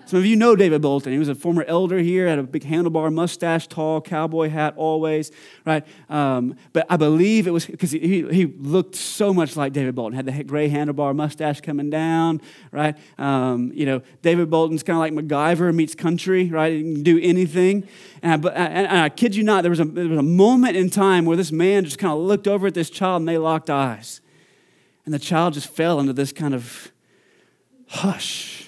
Some 0.10 0.18
of 0.18 0.26
you 0.26 0.36
know 0.36 0.56
David 0.56 0.82
Bolton. 0.82 1.14
He 1.14 1.20
was 1.20 1.30
a 1.30 1.36
former 1.36 1.64
elder 1.68 2.00
here, 2.00 2.28
had 2.28 2.40
a 2.40 2.44
big 2.44 2.64
handlebar 2.64 3.14
mustache, 3.14 3.68
tall 3.68 4.02
cowboy 4.02 4.50
hat 4.50 4.74
always, 4.76 5.32
right? 5.68 5.86
Um, 6.10 6.56
but 6.74 6.88
I 6.90 6.98
believe 6.98 7.46
it 7.46 7.52
was 7.52 7.68
because 7.68 7.92
he, 7.92 8.28
he 8.28 8.48
looked 8.48 8.96
so 8.96 9.36
much 9.36 9.56
like 9.56 9.72
David 9.72 9.94
Bolton, 9.94 10.16
had 10.16 10.26
the 10.26 10.44
gray 10.44 10.68
handlebar 10.68 11.16
mustache 11.16 11.62
coming 11.62 11.92
down, 11.92 12.42
right? 12.72 12.98
Um, 13.20 13.72
you 13.76 13.86
know, 13.86 14.02
David 14.24 14.50
Bolton's 14.50 14.82
kind 14.82 14.96
of 14.96 15.02
like 15.02 15.14
MacGyver 15.14 15.76
meets 15.76 15.94
country, 15.94 16.50
right? 16.50 16.74
He 16.74 16.82
can 16.82 17.04
do 17.04 17.20
anything. 17.22 17.88
And 18.24 18.44
I, 18.48 18.50
and 18.50 19.02
I 19.02 19.10
kid 19.10 19.36
you 19.36 19.44
not, 19.44 19.62
there 19.62 19.70
was, 19.70 19.80
a, 19.80 19.86
there 19.86 20.08
was 20.08 20.18
a 20.18 20.24
moment 20.24 20.76
in 20.76 20.90
time 20.90 21.26
where 21.26 21.38
this 21.38 21.52
man 21.52 21.86
just 21.86 22.00
kind 22.00 22.12
of 22.12 22.18
looked 22.18 22.48
over 22.48 22.66
at 22.66 22.74
this 22.74 22.90
child 22.90 23.22
and 23.22 23.30
they 23.30 23.38
locked 23.38 23.70
eyes. 23.70 24.22
And 25.06 25.14
the 25.14 25.20
child 25.20 25.54
just 25.54 25.68
fell 25.68 26.00
into 26.00 26.14
this 26.14 26.32
kind 26.32 26.54
of 26.54 26.92
hush 27.88 28.68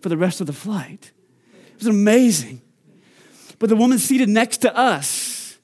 for 0.00 0.08
the 0.08 0.16
rest 0.16 0.40
of 0.40 0.46
the 0.46 0.52
flight. 0.52 1.12
It 1.54 1.78
was 1.78 1.86
amazing. 1.86 2.62
But 3.58 3.68
the 3.68 3.76
woman 3.76 3.98
seated 3.98 4.28
next 4.28 4.58
to 4.58 4.76
us, 4.76 5.58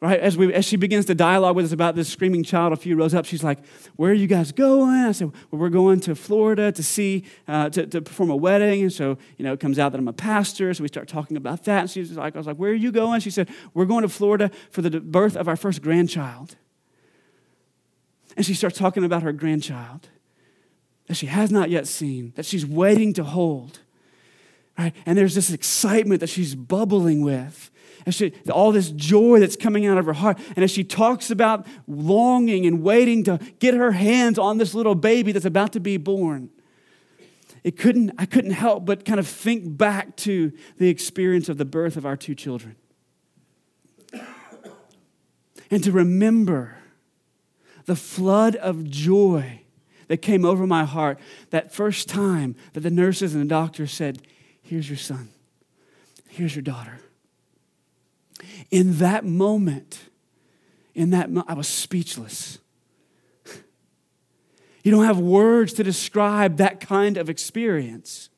right, 0.00 0.18
as, 0.18 0.38
we, 0.38 0.52
as 0.54 0.64
she 0.64 0.76
begins 0.76 1.04
to 1.06 1.14
dialogue 1.14 1.54
with 1.54 1.66
us 1.66 1.72
about 1.72 1.94
this 1.94 2.08
screaming 2.08 2.42
child 2.42 2.72
a 2.72 2.76
few 2.76 2.96
rows 2.96 3.12
up, 3.14 3.26
she's 3.26 3.44
like, 3.44 3.58
Where 3.96 4.10
are 4.10 4.14
you 4.14 4.26
guys 4.26 4.52
going? 4.52 4.88
I 4.88 5.12
said, 5.12 5.32
Well, 5.50 5.60
we're 5.60 5.68
going 5.68 6.00
to 6.00 6.14
Florida 6.14 6.72
to 6.72 6.82
see, 6.82 7.24
uh, 7.46 7.68
to, 7.70 7.86
to 7.86 8.00
perform 8.00 8.30
a 8.30 8.36
wedding. 8.36 8.82
And 8.82 8.92
so, 8.92 9.18
you 9.36 9.44
know, 9.44 9.52
it 9.52 9.60
comes 9.60 9.78
out 9.78 9.92
that 9.92 9.98
I'm 9.98 10.08
a 10.08 10.14
pastor. 10.14 10.72
So 10.72 10.82
we 10.82 10.88
start 10.88 11.08
talking 11.08 11.36
about 11.36 11.64
that. 11.64 11.80
And 11.80 11.90
she's 11.90 12.12
like, 12.12 12.34
I 12.34 12.38
was 12.38 12.46
like, 12.46 12.56
Where 12.56 12.70
are 12.70 12.74
you 12.74 12.90
going? 12.90 13.20
She 13.20 13.30
said, 13.30 13.50
We're 13.74 13.84
going 13.84 14.02
to 14.02 14.08
Florida 14.08 14.50
for 14.70 14.80
the 14.80 15.00
birth 15.00 15.36
of 15.36 15.46
our 15.46 15.56
first 15.56 15.82
grandchild. 15.82 16.56
And 18.36 18.44
she 18.44 18.54
starts 18.54 18.78
talking 18.78 19.04
about 19.04 19.22
her 19.22 19.32
grandchild 19.32 20.08
that 21.06 21.14
she 21.14 21.26
has 21.26 21.50
not 21.50 21.70
yet 21.70 21.86
seen, 21.86 22.32
that 22.36 22.44
she's 22.44 22.66
waiting 22.66 23.12
to 23.14 23.24
hold. 23.24 23.80
Right? 24.78 24.94
And 25.06 25.16
there's 25.16 25.34
this 25.34 25.50
excitement 25.50 26.20
that 26.20 26.28
she's 26.28 26.54
bubbling 26.54 27.22
with. 27.22 27.70
And 28.04 28.14
she, 28.14 28.32
all 28.52 28.72
this 28.72 28.90
joy 28.90 29.40
that's 29.40 29.56
coming 29.56 29.86
out 29.86 29.98
of 29.98 30.06
her 30.06 30.12
heart. 30.12 30.38
And 30.54 30.62
as 30.62 30.70
she 30.70 30.84
talks 30.84 31.30
about 31.30 31.66
longing 31.88 32.66
and 32.66 32.82
waiting 32.82 33.24
to 33.24 33.40
get 33.58 33.74
her 33.74 33.92
hands 33.92 34.38
on 34.38 34.58
this 34.58 34.74
little 34.74 34.94
baby 34.94 35.32
that's 35.32 35.46
about 35.46 35.72
to 35.72 35.80
be 35.80 35.96
born, 35.96 36.50
it 37.64 37.76
couldn't, 37.76 38.12
I 38.18 38.26
couldn't 38.26 38.52
help 38.52 38.84
but 38.84 39.04
kind 39.04 39.18
of 39.18 39.26
think 39.26 39.76
back 39.76 40.14
to 40.18 40.52
the 40.78 40.88
experience 40.88 41.48
of 41.48 41.58
the 41.58 41.64
birth 41.64 41.96
of 41.96 42.04
our 42.06 42.16
two 42.16 42.34
children. 42.34 42.76
And 45.70 45.82
to 45.82 45.90
remember 45.90 46.76
the 47.86 47.96
flood 47.96 48.56
of 48.56 48.88
joy 48.90 49.62
that 50.08 50.18
came 50.18 50.44
over 50.44 50.66
my 50.66 50.84
heart 50.84 51.18
that 51.50 51.72
first 51.72 52.08
time 52.08 52.54
that 52.74 52.80
the 52.80 52.90
nurses 52.90 53.34
and 53.34 53.42
the 53.42 53.48
doctors 53.48 53.92
said, 53.92 54.22
Here's 54.62 54.88
your 54.88 54.98
son, 54.98 55.30
here's 56.28 56.54
your 56.54 56.62
daughter. 56.62 56.98
In 58.70 58.98
that 58.98 59.24
moment, 59.24 60.00
in 60.94 61.10
that 61.10 61.30
mo- 61.30 61.44
I 61.48 61.54
was 61.54 61.68
speechless. 61.68 62.58
You 64.82 64.92
don't 64.92 65.04
have 65.04 65.18
words 65.18 65.72
to 65.72 65.82
describe 65.82 66.58
that 66.58 66.78
kind 66.78 67.16
of 67.16 67.28
experience. 67.28 68.28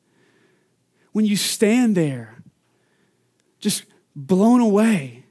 When 1.11 1.23
you 1.23 1.35
stand 1.35 1.93
there, 1.93 2.41
just 3.59 3.83
blown 4.15 4.59
away, 4.59 5.25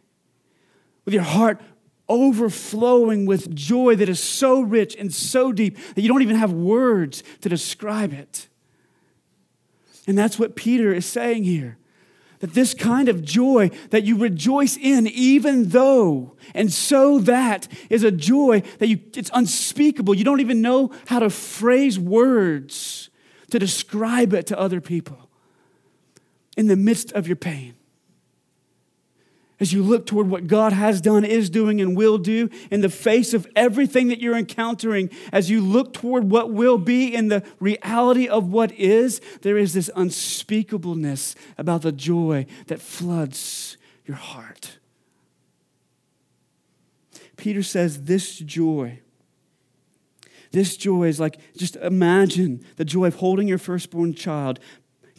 with 1.05 1.15
your 1.15 1.25
heart 1.25 1.61
overflowing 2.09 3.27
with 3.27 3.55
joy 3.55 3.95
that 3.97 4.09
is 4.09 4.23
so 4.23 4.61
rich 4.61 4.97
and 4.97 5.13
so 5.13 5.53
deep 5.53 5.77
that 5.95 6.03
you 6.03 6.09
don't 6.09 6.23
even 6.23 6.37
have 6.37 6.53
words 6.53 7.23
to 7.41 7.49
describe 7.49 8.13
it. 8.13 8.49
And 10.07 10.17
that's 10.17 10.39
what 10.39 10.57
Peter 10.57 10.93
is 10.93 11.05
saying 11.05 11.45
here. 11.45 11.77
That 12.41 12.55
this 12.55 12.73
kind 12.73 13.09
of 13.09 13.25
joy 13.25 13.71
that 13.91 14.05
you 14.05 14.17
rejoice 14.17 14.77
in, 14.77 15.07
even 15.09 15.71
though, 15.71 16.37
and 16.55 16.73
so 16.73 17.19
that 17.19 17.67
is 17.91 18.05
a 18.05 18.13
joy 18.13 18.63
that 18.79 18.87
you, 18.87 19.01
it's 19.15 19.31
unspeakable. 19.35 20.15
You 20.15 20.25
don't 20.25 20.41
even 20.41 20.63
know 20.63 20.93
how 21.09 21.19
to 21.19 21.31
phrase 21.31 21.99
words 21.99 23.11
to 23.51 23.59
describe 23.59 24.33
it 24.35 24.47
to 24.47 24.59
other 24.59 24.81
people 24.81 25.29
in 26.57 26.69
the 26.69 26.77
midst 26.77 27.13
of 27.13 27.27
your 27.27 27.37
pain. 27.37 27.75
As 29.61 29.73
you 29.73 29.83
look 29.83 30.07
toward 30.07 30.29
what 30.29 30.47
God 30.47 30.73
has 30.73 31.01
done, 31.01 31.25
is 31.25 31.51
doing, 31.51 31.81
and 31.81 31.97
will 31.97 32.19
do 32.19 32.49
in 32.71 32.81
the 32.81 32.89
face 32.89 33.35
of 33.35 33.47
everything 33.57 34.09
that 34.09 34.21
you're 34.21 34.37
encountering, 34.37 35.11
as 35.33 35.51
you 35.51 35.61
look 35.61 35.93
toward 35.93 36.31
what 36.31 36.53
will 36.53 36.79
be 36.79 37.15
in 37.15 37.29
the 37.29 37.43
reality 37.59 38.29
of 38.29 38.53
what 38.53 38.73
is, 38.73 39.21
there 39.43 39.59
is 39.59 39.75
this 39.75 39.91
unspeakableness 39.97 41.35
about 41.57 41.83
the 41.83 41.93
joy 41.93 42.47
that 42.69 42.81
floods 42.81 43.77
your 44.07 44.17
heart. 44.17 44.79
Peter 47.37 47.63
says, 47.63 48.05
This 48.05 48.39
joy, 48.39 49.01
this 50.51 50.77
joy 50.77 51.05
is 51.05 51.19
like 51.19 51.39
just 51.57 51.77
imagine 51.77 52.65
the 52.77 52.85
joy 52.85 53.07
of 53.07 53.17
holding 53.17 53.49
your 53.49 53.59
firstborn 53.59 54.15
child, 54.15 54.61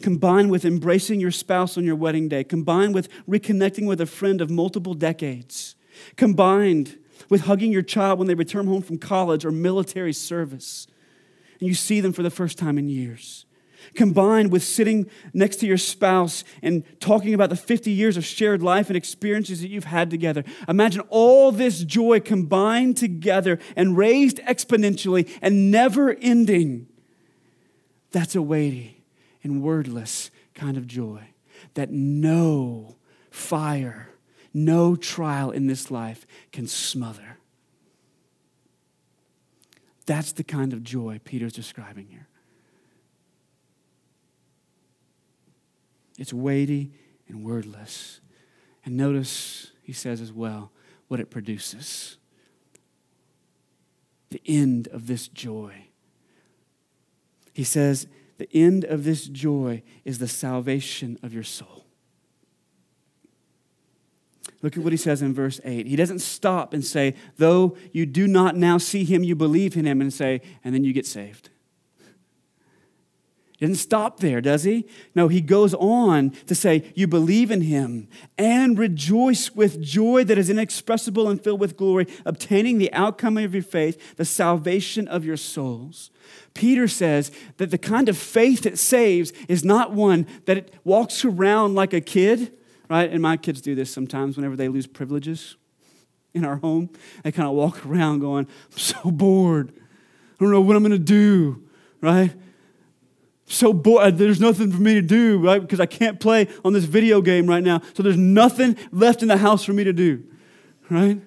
combined 0.00 0.50
with 0.50 0.64
embracing 0.64 1.20
your 1.20 1.30
spouse 1.30 1.76
on 1.76 1.84
your 1.84 1.96
wedding 1.96 2.28
day, 2.28 2.44
combined 2.44 2.94
with 2.94 3.08
reconnecting 3.26 3.86
with 3.86 4.00
a 4.00 4.06
friend 4.06 4.40
of 4.40 4.50
multiple 4.50 4.94
decades, 4.94 5.76
combined 6.16 6.98
with 7.28 7.42
hugging 7.42 7.72
your 7.72 7.82
child 7.82 8.18
when 8.18 8.28
they 8.28 8.34
return 8.34 8.66
home 8.66 8.82
from 8.82 8.98
college 8.98 9.44
or 9.44 9.52
military 9.52 10.12
service, 10.12 10.86
and 11.60 11.68
you 11.68 11.74
see 11.74 12.00
them 12.00 12.12
for 12.12 12.22
the 12.22 12.30
first 12.30 12.58
time 12.58 12.78
in 12.78 12.88
years. 12.88 13.44
Combined 13.94 14.52
with 14.52 14.62
sitting 14.62 15.08
next 15.32 15.56
to 15.56 15.66
your 15.66 15.78
spouse 15.78 16.44
and 16.62 16.84
talking 17.00 17.32
about 17.32 17.48
the 17.48 17.56
50 17.56 17.90
years 17.90 18.16
of 18.18 18.24
shared 18.24 18.62
life 18.62 18.88
and 18.88 18.96
experiences 18.96 19.62
that 19.62 19.68
you've 19.68 19.84
had 19.84 20.10
together. 20.10 20.44
Imagine 20.68 21.00
all 21.08 21.50
this 21.50 21.82
joy 21.82 22.20
combined 22.20 22.98
together 22.98 23.58
and 23.76 23.96
raised 23.96 24.36
exponentially 24.40 25.30
and 25.40 25.70
never 25.70 26.14
ending. 26.20 26.88
That's 28.10 28.34
a 28.34 28.42
weighty 28.42 28.99
and 29.42 29.62
wordless 29.62 30.30
kind 30.54 30.76
of 30.76 30.86
joy 30.86 31.28
that 31.74 31.90
no 31.90 32.96
fire, 33.30 34.08
no 34.52 34.96
trial 34.96 35.50
in 35.50 35.66
this 35.66 35.90
life 35.90 36.26
can 36.52 36.66
smother. 36.66 37.38
That's 40.06 40.32
the 40.32 40.44
kind 40.44 40.72
of 40.72 40.82
joy 40.82 41.20
Peter's 41.24 41.52
describing 41.52 42.08
here. 42.08 42.26
It's 46.18 46.32
weighty 46.32 46.92
and 47.28 47.44
wordless. 47.44 48.20
And 48.84 48.96
notice, 48.96 49.72
he 49.82 49.92
says 49.92 50.20
as 50.20 50.32
well, 50.32 50.72
what 51.08 51.20
it 51.20 51.30
produces. 51.30 52.16
The 54.30 54.42
end 54.46 54.88
of 54.88 55.06
this 55.06 55.28
joy. 55.28 55.86
He 57.52 57.64
says, 57.64 58.06
the 58.40 58.48
end 58.52 58.84
of 58.84 59.04
this 59.04 59.26
joy 59.26 59.82
is 60.04 60.18
the 60.18 60.26
salvation 60.26 61.18
of 61.22 61.32
your 61.32 61.42
soul. 61.42 61.84
Look 64.62 64.76
at 64.76 64.82
what 64.82 64.92
he 64.92 64.96
says 64.96 65.22
in 65.22 65.34
verse 65.34 65.60
8. 65.62 65.86
He 65.86 65.94
doesn't 65.94 66.20
stop 66.20 66.72
and 66.72 66.84
say, 66.84 67.14
though 67.36 67.76
you 67.92 68.06
do 68.06 68.26
not 68.26 68.56
now 68.56 68.78
see 68.78 69.04
him, 69.04 69.22
you 69.22 69.36
believe 69.36 69.76
in 69.76 69.84
him, 69.84 70.00
and 70.00 70.12
say, 70.12 70.40
and 70.64 70.74
then 70.74 70.84
you 70.84 70.92
get 70.92 71.06
saved. 71.06 71.50
Doesn't 73.60 73.76
stop 73.76 74.20
there, 74.20 74.40
does 74.40 74.64
he? 74.64 74.86
No, 75.14 75.28
he 75.28 75.42
goes 75.42 75.74
on 75.74 76.30
to 76.46 76.54
say, 76.54 76.90
You 76.94 77.06
believe 77.06 77.50
in 77.50 77.60
him 77.60 78.08
and 78.38 78.78
rejoice 78.78 79.50
with 79.50 79.82
joy 79.82 80.24
that 80.24 80.38
is 80.38 80.48
inexpressible 80.48 81.28
and 81.28 81.42
filled 81.42 81.60
with 81.60 81.76
glory, 81.76 82.06
obtaining 82.24 82.78
the 82.78 82.90
outcome 82.94 83.36
of 83.36 83.52
your 83.52 83.62
faith, 83.62 84.16
the 84.16 84.24
salvation 84.24 85.06
of 85.06 85.26
your 85.26 85.36
souls. 85.36 86.10
Peter 86.54 86.88
says 86.88 87.30
that 87.58 87.70
the 87.70 87.78
kind 87.78 88.08
of 88.08 88.16
faith 88.16 88.62
that 88.62 88.78
saves 88.78 89.30
is 89.46 89.62
not 89.62 89.92
one 89.92 90.26
that 90.46 90.56
it 90.56 90.74
walks 90.82 91.22
around 91.22 91.74
like 91.74 91.92
a 91.92 92.00
kid, 92.00 92.54
right? 92.88 93.10
And 93.10 93.20
my 93.20 93.36
kids 93.36 93.60
do 93.60 93.74
this 93.74 93.92
sometimes 93.92 94.36
whenever 94.36 94.56
they 94.56 94.68
lose 94.68 94.86
privileges 94.86 95.56
in 96.32 96.46
our 96.46 96.56
home. 96.56 96.88
They 97.24 97.32
kind 97.32 97.46
of 97.46 97.54
walk 97.54 97.84
around 97.84 98.20
going, 98.20 98.46
I'm 98.72 98.78
so 98.78 99.10
bored. 99.10 99.70
I 99.76 100.44
don't 100.44 100.50
know 100.50 100.62
what 100.62 100.76
I'm 100.76 100.82
going 100.82 100.92
to 100.92 100.98
do, 100.98 101.62
right? 102.00 102.32
So 103.50 103.72
bored. 103.72 104.02
Uh, 104.02 104.10
there's 104.10 104.40
nothing 104.40 104.70
for 104.70 104.80
me 104.80 104.94
to 104.94 105.02
do, 105.02 105.38
right? 105.38 105.60
Because 105.60 105.80
I 105.80 105.86
can't 105.86 106.20
play 106.20 106.48
on 106.64 106.72
this 106.72 106.84
video 106.84 107.20
game 107.20 107.46
right 107.46 107.62
now. 107.62 107.80
So 107.94 108.02
there's 108.02 108.16
nothing 108.16 108.76
left 108.92 109.22
in 109.22 109.28
the 109.28 109.36
house 109.36 109.64
for 109.64 109.72
me 109.72 109.84
to 109.84 109.92
do, 109.92 110.24
right? 110.88 111.20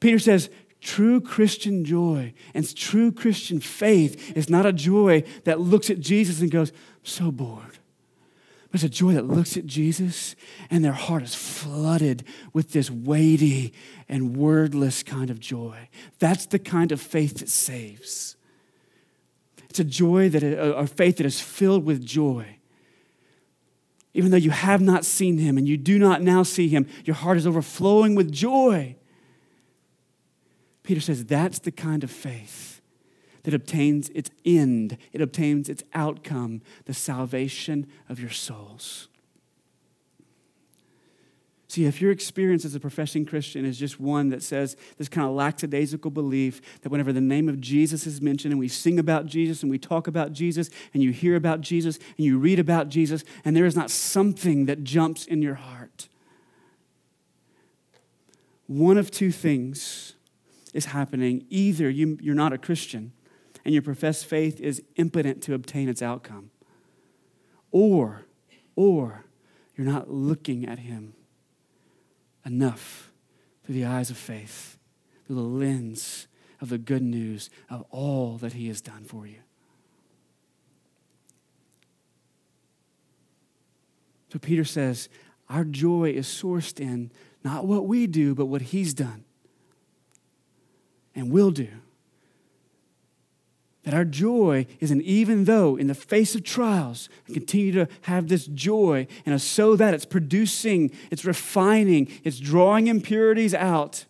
Peter 0.00 0.18
says, 0.18 0.50
true 0.80 1.20
Christian 1.20 1.84
joy 1.84 2.34
and 2.54 2.76
true 2.76 3.12
Christian 3.12 3.60
faith 3.60 4.36
is 4.36 4.50
not 4.50 4.66
a 4.66 4.72
joy 4.72 5.22
that 5.44 5.60
looks 5.60 5.90
at 5.90 6.00
Jesus 6.00 6.40
and 6.40 6.50
goes, 6.50 6.72
so 7.04 7.30
bored. 7.30 7.78
But 8.70 8.76
it's 8.76 8.84
a 8.84 8.88
joy 8.88 9.12
that 9.12 9.26
looks 9.26 9.56
at 9.56 9.66
Jesus 9.66 10.34
and 10.70 10.84
their 10.84 10.92
heart 10.92 11.22
is 11.22 11.34
flooded 11.34 12.24
with 12.52 12.72
this 12.72 12.90
weighty 12.90 13.72
and 14.08 14.36
wordless 14.36 15.02
kind 15.02 15.30
of 15.30 15.38
joy. 15.38 15.88
That's 16.18 16.46
the 16.46 16.58
kind 16.58 16.90
of 16.90 17.00
faith 17.00 17.38
that 17.38 17.48
saves. 17.48 18.36
It's 19.72 19.80
a 19.80 19.84
joy 19.84 20.28
that, 20.28 20.42
a, 20.42 20.86
faith 20.86 21.16
that 21.16 21.24
is 21.24 21.40
filled 21.40 21.86
with 21.86 22.04
joy. 22.04 22.58
Even 24.12 24.30
though 24.30 24.36
you 24.36 24.50
have 24.50 24.82
not 24.82 25.06
seen 25.06 25.38
him 25.38 25.56
and 25.56 25.66
you 25.66 25.78
do 25.78 25.98
not 25.98 26.20
now 26.20 26.42
see 26.42 26.68
him, 26.68 26.86
your 27.06 27.16
heart 27.16 27.38
is 27.38 27.46
overflowing 27.46 28.14
with 28.14 28.30
joy. 28.30 28.96
Peter 30.82 31.00
says 31.00 31.24
that's 31.24 31.58
the 31.58 31.72
kind 31.72 32.04
of 32.04 32.10
faith 32.10 32.82
that 33.44 33.54
obtains 33.54 34.10
its 34.10 34.30
end, 34.44 34.98
it 35.10 35.22
obtains 35.22 35.70
its 35.70 35.82
outcome, 35.94 36.60
the 36.84 36.92
salvation 36.92 37.86
of 38.10 38.20
your 38.20 38.28
souls. 38.28 39.08
See, 41.72 41.86
if 41.86 42.02
your 42.02 42.10
experience 42.10 42.66
as 42.66 42.74
a 42.74 42.80
professing 42.80 43.24
Christian 43.24 43.64
is 43.64 43.78
just 43.78 43.98
one 43.98 44.28
that 44.28 44.42
says 44.42 44.76
this 44.98 45.08
kind 45.08 45.26
of 45.26 45.32
lackadaisical 45.34 46.10
belief 46.10 46.60
that 46.82 46.90
whenever 46.90 47.14
the 47.14 47.20
name 47.22 47.48
of 47.48 47.62
Jesus 47.62 48.06
is 48.06 48.20
mentioned 48.20 48.52
and 48.52 48.60
we 48.60 48.68
sing 48.68 48.98
about 48.98 49.24
Jesus 49.24 49.62
and 49.62 49.70
we 49.70 49.78
talk 49.78 50.06
about 50.06 50.34
Jesus 50.34 50.68
and 50.92 51.02
you 51.02 51.12
hear 51.12 51.34
about 51.34 51.62
Jesus 51.62 51.98
and 52.18 52.26
you 52.26 52.38
read 52.38 52.58
about 52.58 52.90
Jesus 52.90 53.24
and 53.42 53.56
there 53.56 53.64
is 53.64 53.74
not 53.74 53.90
something 53.90 54.66
that 54.66 54.84
jumps 54.84 55.24
in 55.24 55.40
your 55.40 55.54
heart, 55.54 56.08
one 58.66 58.98
of 58.98 59.10
two 59.10 59.32
things 59.32 60.14
is 60.74 60.84
happening. 60.84 61.46
Either 61.48 61.88
you, 61.88 62.18
you're 62.20 62.34
not 62.34 62.52
a 62.52 62.58
Christian 62.58 63.12
and 63.64 63.72
your 63.72 63.82
professed 63.82 64.26
faith 64.26 64.60
is 64.60 64.82
impotent 64.96 65.42
to 65.44 65.54
obtain 65.54 65.88
its 65.88 66.02
outcome, 66.02 66.50
or, 67.70 68.26
or 68.76 69.24
you're 69.74 69.86
not 69.86 70.10
looking 70.10 70.66
at 70.68 70.80
Him 70.80 71.14
enough 72.44 73.12
through 73.64 73.74
the 73.74 73.84
eyes 73.84 74.10
of 74.10 74.16
faith, 74.16 74.78
through 75.26 75.36
the 75.36 75.42
lens 75.42 76.26
of 76.60 76.68
the 76.68 76.78
good 76.78 77.02
news 77.02 77.50
of 77.68 77.84
all 77.90 78.36
that 78.38 78.52
He 78.54 78.68
has 78.68 78.80
done 78.80 79.04
for 79.04 79.26
you. 79.26 79.38
So 84.32 84.38
Peter 84.38 84.64
says, 84.64 85.08
Our 85.48 85.64
joy 85.64 86.10
is 86.10 86.26
sourced 86.26 86.80
in 86.80 87.10
not 87.44 87.66
what 87.66 87.86
we 87.86 88.06
do, 88.06 88.34
but 88.34 88.46
what 88.46 88.62
He's 88.62 88.94
done 88.94 89.24
and 91.14 91.30
will 91.30 91.50
do. 91.50 91.68
That 93.84 93.94
our 93.94 94.04
joy 94.04 94.66
is 94.78 94.92
an 94.92 95.00
even 95.00 95.44
though 95.44 95.76
in 95.76 95.88
the 95.88 95.94
face 95.94 96.34
of 96.36 96.44
trials, 96.44 97.08
we 97.26 97.34
continue 97.34 97.72
to 97.72 97.88
have 98.02 98.28
this 98.28 98.46
joy, 98.46 99.08
and 99.26 99.40
so 99.42 99.74
that 99.74 99.92
it's 99.92 100.04
producing, 100.04 100.92
it's 101.10 101.24
refining, 101.24 102.08
it's 102.22 102.38
drawing 102.38 102.86
impurities 102.86 103.54
out, 103.54 104.04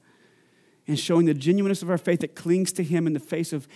and 0.87 0.99
showing 0.99 1.25
the 1.25 1.33
genuineness 1.33 1.83
of 1.83 1.89
our 1.89 1.97
faith 1.97 2.21
that 2.21 2.35
clings 2.35 2.73
to 2.73 2.83
Him 2.83 3.07
in 3.07 3.15
the 3.15 3.21
face 3.21 3.53
of 3.53 3.67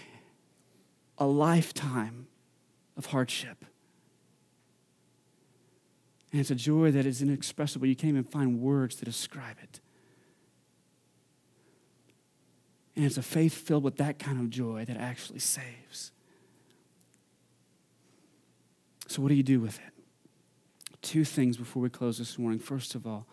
a 1.16 1.26
lifetime 1.26 2.26
of 2.96 3.06
hardship. 3.06 3.64
And 6.32 6.40
it's 6.40 6.50
a 6.50 6.56
joy 6.56 6.90
that 6.90 7.06
is 7.06 7.22
inexpressible. 7.22 7.86
You 7.86 7.96
can't 7.96 8.10
even 8.10 8.24
find 8.24 8.60
words 8.60 8.96
to 8.96 9.06
describe 9.06 9.56
it. 9.62 9.80
And 12.96 13.04
it's 13.04 13.18
a 13.18 13.22
faith 13.22 13.54
filled 13.54 13.84
with 13.84 13.98
that 13.98 14.18
kind 14.18 14.40
of 14.40 14.48
joy 14.48 14.86
that 14.86 14.96
actually 14.96 15.38
saves. 15.38 16.12
So, 19.06 19.20
what 19.22 19.28
do 19.28 19.34
you 19.34 19.42
do 19.42 19.60
with 19.60 19.76
it? 19.78 19.92
Two 21.02 21.24
things 21.24 21.58
before 21.58 21.82
we 21.82 21.90
close 21.90 22.18
this 22.18 22.38
morning. 22.38 22.58
First 22.58 22.94
of 22.94 23.06
all, 23.06 23.26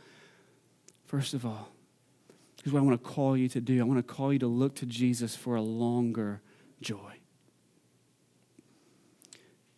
first 1.06 1.34
of 1.34 1.46
all, 1.46 1.70
here's 2.62 2.74
what 2.74 2.82
I 2.82 2.84
want 2.84 3.02
to 3.02 3.10
call 3.10 3.38
you 3.38 3.48
to 3.50 3.62
do 3.62 3.80
I 3.80 3.84
want 3.84 4.06
to 4.06 4.14
call 4.14 4.34
you 4.34 4.40
to 4.40 4.48
look 4.48 4.76
to 4.76 4.86
Jesus 4.86 5.36
for 5.36 5.56
a 5.56 5.62
longer 5.62 6.42
joy. 6.82 7.14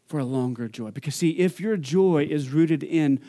For 0.08 0.20
a 0.20 0.26
longer 0.26 0.68
joy. 0.68 0.92
Because, 0.92 1.16
see, 1.16 1.32
if 1.32 1.60
your 1.60 1.78
joy 1.78 2.28
is 2.30 2.50
rooted 2.50 2.84
in 2.84 3.20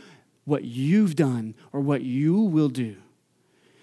what 0.45 0.65
you've 0.65 1.17
done 1.17 1.55
or 1.73 1.81
what 1.81 2.03
you 2.03 2.41
will 2.41 2.69
do, 2.69 2.97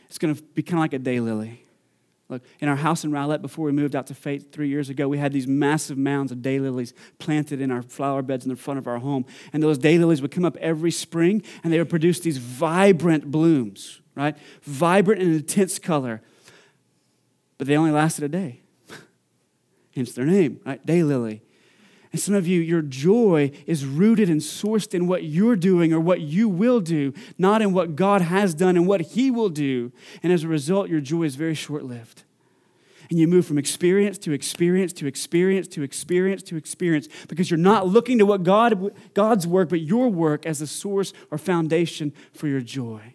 it's 0.07 0.17
going 0.17 0.33
to 0.33 0.41
be 0.41 0.63
kind 0.63 0.79
of 0.79 0.81
like 0.81 0.93
a 0.93 0.99
daylily 0.99 1.62
Look, 2.29 2.41
in 2.59 2.69
our 2.69 2.75
house 2.75 3.03
in 3.03 3.11
Rowlett, 3.11 3.41
before 3.41 3.65
we 3.65 3.71
moved 3.71 3.95
out 3.95 4.07
to 4.07 4.15
Fate 4.15 4.51
three 4.51 4.69
years 4.69 4.89
ago, 4.89 5.07
we 5.07 5.17
had 5.17 5.33
these 5.33 5.45
massive 5.45 5.97
mounds 5.97 6.31
of 6.31 6.39
daylilies 6.39 6.93
planted 7.19 7.61
in 7.61 7.69
our 7.69 7.81
flower 7.81 8.21
beds 8.21 8.45
in 8.45 8.49
the 8.49 8.55
front 8.55 8.77
of 8.77 8.87
our 8.87 8.99
home. 8.99 9.25
And 9.51 9.61
those 9.61 9.77
daylilies 9.77 10.21
would 10.21 10.31
come 10.31 10.45
up 10.45 10.57
every 10.57 10.91
spring 10.91 11.43
and 11.63 11.71
they 11.71 11.77
would 11.77 11.89
produce 11.89 12.19
these 12.21 12.37
vibrant 12.37 13.29
blooms, 13.29 14.01
right? 14.15 14.35
Vibrant 14.63 15.21
and 15.21 15.35
intense 15.35 15.77
color. 15.79 16.21
But 17.57 17.67
they 17.67 17.77
only 17.77 17.91
lasted 17.91 18.23
a 18.23 18.29
day. 18.29 18.61
Hence 19.95 20.13
their 20.13 20.25
name, 20.25 20.59
right? 20.65 20.83
Daylily. 20.85 21.41
And 22.13 22.21
some 22.21 22.35
of 22.35 22.45
you, 22.45 22.61
your 22.61 22.83
joy 22.83 23.51
is 23.65 23.85
rooted 23.85 24.29
and 24.29 24.39
sourced 24.39 24.93
in 24.93 25.07
what 25.07 25.23
you're 25.23 25.55
doing 25.55 25.91
or 25.91 25.99
what 25.99 26.21
you 26.21 26.47
will 26.47 26.79
do, 26.79 27.11
not 27.39 27.63
in 27.63 27.73
what 27.73 27.95
God 27.95 28.21
has 28.21 28.53
done 28.53 28.77
and 28.77 28.87
what 28.87 29.01
He 29.01 29.31
will 29.31 29.49
do. 29.49 29.91
And 30.21 30.31
as 30.31 30.43
a 30.43 30.47
result, 30.47 30.89
your 30.89 31.01
joy 31.01 31.23
is 31.23 31.35
very 31.35 31.55
short 31.55 31.83
lived. 31.83 32.23
And 33.09 33.19
you 33.19 33.27
move 33.27 33.47
from 33.47 33.57
experience 33.57 34.19
to 34.19 34.31
experience 34.31 34.93
to 34.93 35.07
experience 35.07 35.67
to 35.69 35.81
experience 35.81 36.43
to 36.43 36.55
experience 36.55 37.09
because 37.27 37.49
you're 37.49 37.57
not 37.57 37.87
looking 37.87 38.19
to 38.19 38.25
what 38.27 38.43
God, 38.43 38.93
God's 39.15 39.47
work, 39.47 39.69
but 39.69 39.81
your 39.81 40.07
work 40.07 40.45
as 40.45 40.59
the 40.59 40.67
source 40.67 41.13
or 41.31 41.39
foundation 41.39 42.13
for 42.31 42.47
your 42.47 42.61
joy. 42.61 43.12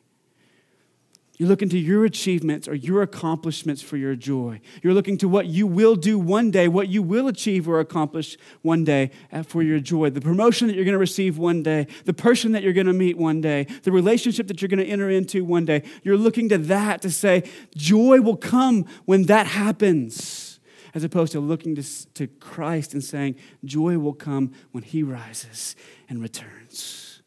You're 1.39 1.49
looking 1.49 1.69
to 1.69 1.79
your 1.79 2.05
achievements 2.05 2.67
or 2.67 2.75
your 2.75 3.01
accomplishments 3.01 3.81
for 3.81 3.97
your 3.97 4.17
joy. 4.17 4.61
You're 4.83 4.93
looking 4.93 5.17
to 5.19 5.29
what 5.29 5.47
you 5.47 5.69
will 5.69 5.95
do 5.95 6.19
one 6.19 6.51
day, 6.51 6.67
what 6.67 6.89
you 6.89 7.01
will 7.01 7.29
achieve 7.29 7.69
or 7.69 7.79
accomplish 7.79 8.37
one 8.63 8.83
day 8.83 9.13
uh, 9.31 9.45
for 9.45 9.63
your 9.63 9.79
joy. 9.79 10.11
The 10.11 10.21
promotion 10.21 10.67
that 10.67 10.75
you're 10.75 10.85
going 10.85 10.95
to 10.95 10.99
receive 10.99 11.39
one 11.39 11.63
day, 11.63 11.87
the 12.07 12.13
person 12.13 12.51
that 12.53 12.65
you're 12.65 12.73
going 12.73 12.89
to 12.89 12.93
meet 12.93 13.17
one 13.17 13.41
day, 13.41 13.69
the 13.85 13.93
relationship 13.93 14.49
that 14.49 14.61
you're 14.61 14.69
going 14.69 14.85
to 14.85 14.87
enter 14.87 15.09
into 15.09 15.45
one 15.45 15.65
day. 15.65 15.85
You're 16.03 16.17
looking 16.17 16.49
to 16.49 16.59
that 16.59 17.03
to 17.03 17.11
say, 17.11 17.45
joy 17.77 18.21
will 18.21 18.37
come 18.37 18.85
when 19.05 19.27
that 19.27 19.47
happens, 19.47 20.59
as 20.93 21.05
opposed 21.05 21.31
to 21.33 21.41
looking 21.41 21.77
to, 21.77 22.13
to 22.15 22.27
Christ 22.27 22.95
and 22.95 23.05
saying, 23.05 23.37
joy 23.65 23.97
will 23.97 24.13
come 24.13 24.51
when 24.73 24.83
he 24.83 25.05
rises 25.05 25.77
and 26.09 26.21
returns. 26.21 27.23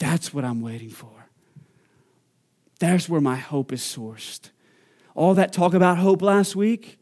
That's 0.00 0.34
what 0.34 0.44
I'm 0.44 0.62
waiting 0.62 0.90
for. 0.90 1.21
There's 2.82 3.08
where 3.08 3.20
my 3.20 3.36
hope 3.36 3.72
is 3.72 3.80
sourced. 3.80 4.50
All 5.14 5.34
that 5.34 5.52
talk 5.52 5.72
about 5.72 5.98
hope 5.98 6.20
last 6.20 6.56
week, 6.56 6.98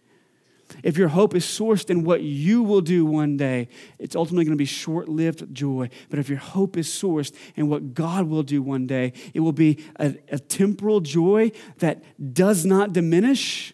if 0.85 0.99
your 0.99 1.09
hope 1.09 1.35
is 1.35 1.47
sourced 1.47 1.89
in 1.89 2.05
what 2.05 2.21
you 2.21 2.63
will 2.63 2.83
do 2.83 3.07
one 3.07 3.39
day, 3.39 3.69
it's 3.99 4.15
ultimately 4.15 4.45
going 4.45 4.59
to 4.59 4.61
be 4.61 4.67
short 4.67 5.09
lived 5.09 5.55
joy. 5.55 5.89
But 6.11 6.19
if 6.19 6.29
your 6.29 6.37
hope 6.37 6.77
is 6.77 6.87
sourced 6.87 7.35
in 7.57 7.71
what 7.71 7.95
God 7.95 8.29
will 8.29 8.43
do 8.43 8.61
one 8.61 8.87
day, 8.87 9.15
it 9.33 9.41
will 9.41 9.55
be 9.55 9.83
a, 9.99 10.17
a, 10.31 10.39
temporal 10.39 11.01
joy 11.01 11.51
that 11.79 12.03
does 12.35 12.67
not 12.67 12.93
diminish 12.93 13.73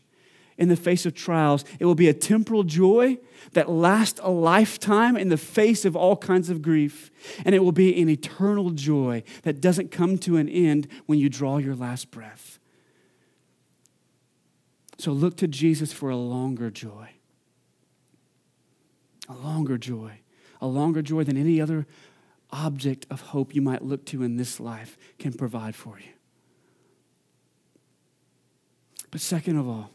in 0.58 0.68
the 0.68 0.76
face 0.76 1.06
of 1.06 1.14
trials. 1.14 1.64
It 1.78 1.84
will 1.84 1.94
be 1.94 2.08
a 2.08 2.14
temporal 2.14 2.62
joy 2.62 3.18
that 3.52 3.68
lasts 3.68 4.20
a 4.22 4.30
lifetime 4.30 5.16
in 5.16 5.28
the 5.28 5.36
face 5.36 5.84
of 5.84 5.94
all 5.94 6.16
kinds 6.16 6.50
of 6.50 6.62
grief. 6.62 7.10
And 7.44 7.54
it 7.54 7.60
will 7.60 7.72
be 7.72 8.00
an 8.00 8.08
eternal 8.08 8.70
joy 8.70 9.22
that 9.42 9.60
doesn't 9.60 9.90
come 9.90 10.18
to 10.18 10.36
an 10.36 10.48
end 10.48 10.88
when 11.06 11.18
you 11.18 11.28
draw 11.28 11.58
your 11.58 11.74
last 11.74 12.10
breath. 12.10 12.58
So 14.98 15.12
look 15.12 15.36
to 15.38 15.48
Jesus 15.48 15.92
for 15.92 16.08
a 16.08 16.16
longer 16.16 16.70
joy. 16.70 17.10
A 19.28 19.34
longer 19.34 19.76
joy. 19.76 20.20
A 20.60 20.66
longer 20.66 21.02
joy 21.02 21.24
than 21.24 21.36
any 21.36 21.60
other 21.60 21.86
object 22.50 23.06
of 23.10 23.20
hope 23.20 23.54
you 23.54 23.60
might 23.60 23.82
look 23.82 24.06
to 24.06 24.22
in 24.22 24.36
this 24.36 24.58
life 24.58 24.96
can 25.18 25.32
provide 25.32 25.74
for 25.74 25.98
you. 25.98 26.12
But 29.10 29.20
second 29.20 29.56
of 29.56 29.68
all, 29.68 29.90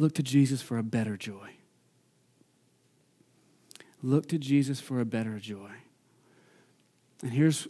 look 0.00 0.14
to 0.14 0.22
Jesus 0.22 0.62
for 0.62 0.78
a 0.78 0.82
better 0.82 1.16
joy. 1.16 1.50
Look 4.02 4.28
to 4.28 4.38
Jesus 4.38 4.80
for 4.80 4.98
a 4.98 5.04
better 5.04 5.38
joy. 5.38 5.70
And 7.22 7.32
here's 7.32 7.68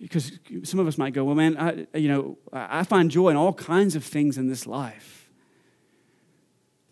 because 0.00 0.32
some 0.64 0.80
of 0.80 0.88
us 0.88 0.98
might 0.98 1.12
go, 1.12 1.22
well, 1.24 1.36
man, 1.36 1.56
I, 1.56 1.86
you 1.96 2.08
know, 2.08 2.38
I 2.52 2.82
find 2.82 3.10
joy 3.10 3.28
in 3.28 3.36
all 3.36 3.52
kinds 3.52 3.94
of 3.94 4.02
things 4.02 4.36
in 4.36 4.48
this 4.48 4.66
life 4.66 5.19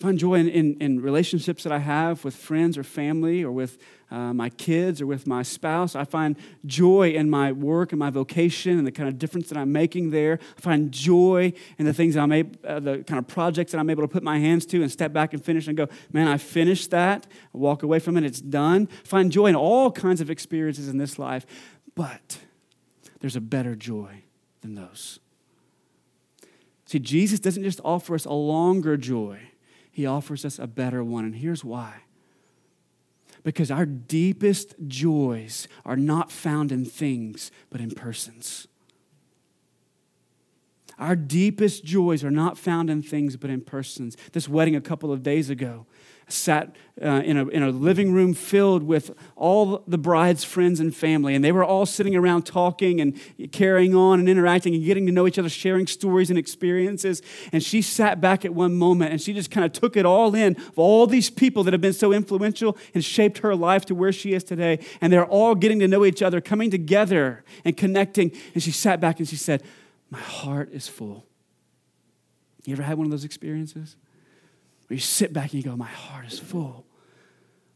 find 0.01 0.19
joy 0.19 0.35
in, 0.35 0.49
in, 0.49 0.77
in, 0.81 1.01
relationships 1.01 1.65
that 1.65 1.73
I 1.73 1.79
have 1.79 2.25
with 2.25 2.37
friends 2.37 2.79
or 2.79 2.85
family 2.85 3.43
or 3.43 3.51
with 3.51 3.79
uh, 4.11 4.33
my 4.33 4.49
kids 4.49 5.01
or 5.01 5.07
with 5.07 5.27
my 5.27 5.43
spouse. 5.43 5.97
I 5.97 6.05
find 6.05 6.37
joy 6.65 7.11
in 7.11 7.29
my 7.29 7.51
work 7.51 7.91
and 7.91 7.99
my 7.99 8.11
vocation 8.11 8.79
and 8.79 8.87
the 8.87 8.93
kind 8.93 9.09
of 9.09 9.19
difference 9.19 9.49
that 9.49 9.59
I'm 9.59 9.73
making 9.73 10.11
there. 10.11 10.39
I 10.57 10.61
find 10.61 10.93
joy 10.93 11.53
in 11.79 11.85
the 11.85 11.93
things 11.93 12.15
that 12.15 12.21
I'm 12.21 12.31
able, 12.31 12.57
uh, 12.65 12.79
the 12.79 12.99
kind 13.05 13.19
of 13.19 13.27
projects 13.27 13.73
that 13.73 13.79
I'm 13.79 13.91
able 13.91 14.03
to 14.03 14.09
put 14.09 14.23
my 14.23 14.39
hands 14.39 14.67
to 14.67 14.83
and 14.83 14.91
step 14.91 15.13
back 15.13 15.35
and 15.35 15.45
finish 15.45 15.67
and 15.67 15.77
go, 15.77 15.89
man, 16.13 16.29
I 16.29 16.39
finished 16.39 16.91
that. 16.93 17.27
I 17.53 17.59
walk 17.59 17.83
away 17.83 17.99
from 17.99 18.17
it, 18.17 18.25
it's 18.25 18.41
done. 18.41 18.89
I 19.05 19.09
find 19.09 19.33
joy 19.33 19.47
in 19.47 19.57
all 19.57 19.91
kinds 19.91 20.21
of 20.21 20.31
experiences 20.31 20.89
in 20.89 20.99
this 20.99 21.19
life. 21.19 21.45
But 21.97 22.39
there's 23.19 23.37
a 23.37 23.41
better 23.41 23.75
joy 23.75 24.23
than 24.61 24.77
those. 24.77 25.19
See, 26.87 27.01
Jesus 27.01 27.41
doesn't 27.41 27.65
just 27.65 27.81
offer 27.85 28.15
us 28.15 28.25
a 28.25 28.33
longer 28.33 28.97
joy 28.97 29.41
he 29.99 30.07
offers 30.07 30.45
us 30.45 30.61
a 30.61 30.69
better 30.69 31.03
one. 31.03 31.25
And 31.25 31.35
here's 31.35 31.65
why 31.65 32.03
because 33.43 33.69
our 33.69 33.85
deepest 33.85 34.77
joys 34.87 35.67
are 35.85 35.97
not 35.97 36.31
found 36.31 36.71
in 36.71 36.85
things, 36.85 37.51
but 37.69 37.81
in 37.81 37.91
persons. 37.91 38.69
Our 41.01 41.17
deepest 41.17 41.85
joys 41.85 42.23
are 42.23 42.31
not 42.31 42.57
found 42.57 42.91
in 42.91 43.03
things, 43.03 43.37
but 43.37 43.51
in 43.51 43.61
persons. 43.61 44.17
This 44.33 44.49
wedding 44.49 44.77
a 44.77 44.81
couple 44.81 45.13
of 45.13 45.25
days 45.25 45.51
ago, 45.51 45.87
sat 46.29 46.77
uh, 47.01 47.23
in, 47.25 47.37
a, 47.37 47.47
in 47.49 47.63
a 47.63 47.71
living 47.71 48.13
room 48.13 48.35
filled 48.35 48.83
with 48.83 49.13
all 49.37 49.85
the 49.87 49.99
bride's 49.99 50.45
friends 50.45 50.81
and 50.81 50.95
family. 50.95 51.35
And 51.35 51.45
they 51.45 51.53
were 51.53 51.65
all 51.65 51.87
sitting 51.87 52.17
around 52.17 52.43
talking 52.43 53.01
and 53.01 53.19
carrying 53.53 53.95
on 53.95 54.19
and 54.19 54.29
interacting 54.29 54.75
and 54.75 54.85
getting 54.85 55.07
to 55.07 55.13
know 55.13 55.27
each 55.27 55.39
other, 55.39 55.49
sharing 55.49 55.87
stories 55.87 56.31
and 56.31 56.39
experiences. 56.39 57.23
And 57.53 57.63
she 57.63 57.83
sat 57.83 58.21
back 58.21 58.45
at 58.45 58.53
one 58.53 58.75
moment 58.75 59.13
and 59.13 59.21
she 59.21 59.33
just 59.33 59.51
kind 59.51 59.65
of 59.65 59.73
took 59.73 59.97
it 59.97 60.05
all 60.05 60.35
in 60.35 60.57
of 60.57 60.79
all 60.79 61.07
these 61.07 61.31
people 61.31 61.65
that 61.65 61.73
have 61.73 61.81
been 61.81 61.93
so 61.93 62.13
influential 62.13 62.77
and 62.95 63.05
shaped 63.05 63.39
her 63.39 63.55
life 63.55 63.87
to 63.87 63.95
where 63.95 64.13
she 64.13 64.33
is 64.33 64.43
today. 64.43 64.85
And 65.01 65.13
they're 65.13 65.27
all 65.27 65.55
getting 65.55 65.79
to 65.81 65.89
know 65.89 66.05
each 66.05 66.23
other, 66.23 66.41
coming 66.41 66.71
together 66.71 67.45
and 67.65 67.77
connecting. 67.77 68.33
And 68.55 68.63
she 68.63 68.73
sat 68.73 69.01
back 69.01 69.19
and 69.19 69.29
she 69.29 69.37
said, 69.37 69.63
My 70.11 70.21
heart 70.21 70.71
is 70.73 70.89
full. 70.89 71.27
You 72.65 72.73
ever 72.73 72.83
had 72.83 72.99
one 72.99 73.07
of 73.07 73.11
those 73.11 73.25
experiences? 73.25 73.97
Where 74.89 74.97
you 74.97 75.01
sit 75.01 75.33
back 75.33 75.53
and 75.53 75.63
you 75.63 75.71
go, 75.71 75.77
My 75.77 75.87
heart 75.87 76.27
is 76.27 76.39
full. 76.39 76.87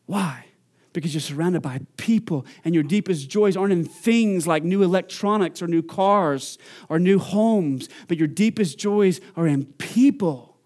Why? 0.06 0.46
Because 0.92 1.14
you're 1.14 1.22
surrounded 1.22 1.62
by 1.62 1.80
people, 1.96 2.44
and 2.64 2.74
your 2.74 2.82
deepest 2.82 3.30
joys 3.30 3.56
aren't 3.56 3.72
in 3.72 3.84
things 3.84 4.46
like 4.46 4.62
new 4.62 4.82
electronics 4.82 5.62
or 5.62 5.66
new 5.66 5.82
cars 5.82 6.58
or 6.90 6.98
new 6.98 7.18
homes, 7.18 7.88
but 8.08 8.18
your 8.18 8.28
deepest 8.28 8.78
joys 8.78 9.20
are 9.36 9.46
in 9.46 9.64
people. 9.64 10.58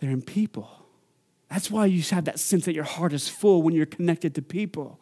They're 0.00 0.10
in 0.10 0.22
people. 0.22 0.70
That's 1.50 1.70
why 1.70 1.86
you 1.86 2.02
have 2.02 2.24
that 2.26 2.38
sense 2.38 2.64
that 2.66 2.74
your 2.74 2.84
heart 2.84 3.12
is 3.12 3.28
full 3.28 3.62
when 3.62 3.74
you're 3.74 3.86
connected 3.86 4.34
to 4.36 4.42
people. 4.42 5.00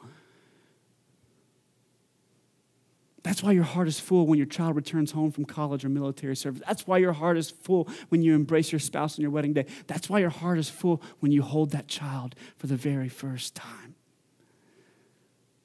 That's 3.26 3.42
why 3.42 3.50
your 3.50 3.64
heart 3.64 3.88
is 3.88 3.98
full 3.98 4.24
when 4.24 4.38
your 4.38 4.46
child 4.46 4.76
returns 4.76 5.10
home 5.10 5.32
from 5.32 5.46
college 5.46 5.84
or 5.84 5.88
military 5.88 6.36
service. 6.36 6.62
That's 6.64 6.86
why 6.86 6.98
your 6.98 7.12
heart 7.12 7.36
is 7.36 7.50
full 7.50 7.88
when 8.08 8.22
you 8.22 8.36
embrace 8.36 8.70
your 8.70 8.78
spouse 8.78 9.18
on 9.18 9.22
your 9.22 9.32
wedding 9.32 9.52
day. 9.52 9.66
That's 9.88 10.08
why 10.08 10.20
your 10.20 10.30
heart 10.30 10.60
is 10.60 10.70
full 10.70 11.02
when 11.18 11.32
you 11.32 11.42
hold 11.42 11.72
that 11.72 11.88
child 11.88 12.36
for 12.56 12.68
the 12.68 12.76
very 12.76 13.08
first 13.08 13.56
time. 13.56 13.96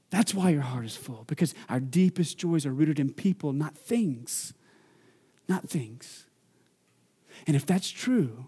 That's 0.10 0.34
why 0.34 0.50
your 0.50 0.64
heart 0.64 0.86
is 0.86 0.96
full, 0.96 1.24
because 1.28 1.54
our 1.70 1.80
deepest 1.80 2.40
joys 2.40 2.66
are 2.66 2.74
rooted 2.74 3.00
in 3.00 3.14
people, 3.14 3.54
not 3.54 3.78
things. 3.78 4.56
Not 5.48 5.70
things. 5.70 6.26
And 7.46 7.56
if 7.56 7.68
that's 7.68 7.92
true, 7.92 8.48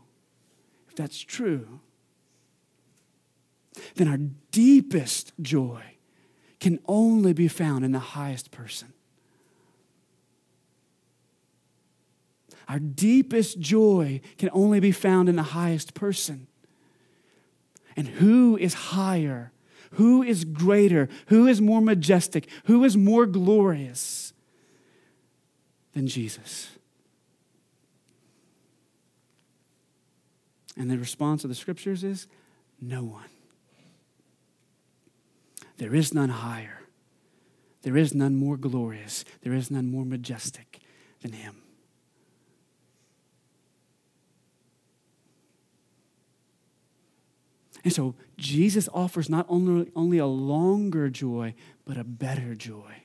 if 0.90 0.96
that's 0.96 1.20
true, 1.20 1.82
then 3.94 4.08
our 4.08 4.18
deepest 4.50 5.34
joy 5.40 5.84
can 6.60 6.80
only 6.88 7.34
be 7.34 7.48
found 7.48 7.86
in 7.86 7.92
the 7.92 8.00
highest 8.00 8.50
person. 8.50 8.92
Our 12.68 12.80
deepest 12.80 13.60
joy 13.60 14.22
can 14.38 14.50
only 14.54 14.80
be 14.80 14.92
found 14.92 15.30
in 15.30 15.36
the 15.36 15.44
highest 15.44 15.94
person. 15.94 16.48
And 17.96 18.08
who 18.08 18.58
is 18.58 18.74
higher? 18.74 19.52
Who 19.94 20.24
is 20.24 20.46
greater? 20.46 21.10
Who 21.28 21.48
is 21.48 21.62
more 21.62 21.82
majestic? 21.82 22.50
Who 22.66 22.84
is 22.84 22.98
more 22.98 23.26
glorious 23.26 24.34
than 25.94 26.08
Jesus? 26.08 26.70
And 30.76 30.90
the 30.90 30.98
response 30.98 31.44
of 31.44 31.50
the 31.50 31.56
scriptures 31.56 32.04
is 32.04 32.28
no 32.82 33.04
one. 33.04 33.30
There 35.78 35.94
is 35.94 36.14
none 36.14 36.30
higher. 36.30 36.82
There 37.84 37.98
is 37.98 38.14
none 38.14 38.36
more 38.36 38.58
glorious. 38.58 39.26
There 39.42 39.54
is 39.54 39.70
none 39.70 39.92
more 39.92 40.06
majestic 40.06 40.80
than 41.22 41.34
him. 41.34 41.63
And 47.84 47.92
so 47.92 48.16
Jesus 48.38 48.88
offers 48.94 49.30
not 49.30 49.46
only, 49.50 49.92
only 49.96 50.18
a 50.18 50.26
longer 50.26 51.10
joy, 51.10 51.54
but 51.86 51.98
a 51.98 52.04
better 52.04 52.56
joy. 52.56 53.04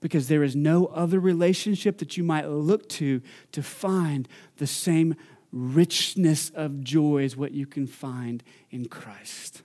Because 0.00 0.26
there 0.26 0.42
is 0.42 0.56
no 0.56 0.86
other 0.86 1.20
relationship 1.20 1.98
that 1.98 2.16
you 2.16 2.24
might 2.24 2.48
look 2.48 2.88
to 2.90 3.22
to 3.52 3.62
find 3.62 4.26
the 4.56 4.66
same 4.66 5.14
richness 5.52 6.50
of 6.50 6.82
joy 6.82 7.22
as 7.22 7.36
what 7.36 7.52
you 7.52 7.66
can 7.66 7.86
find 7.86 8.42
in 8.70 8.86
Christ. 8.86 9.62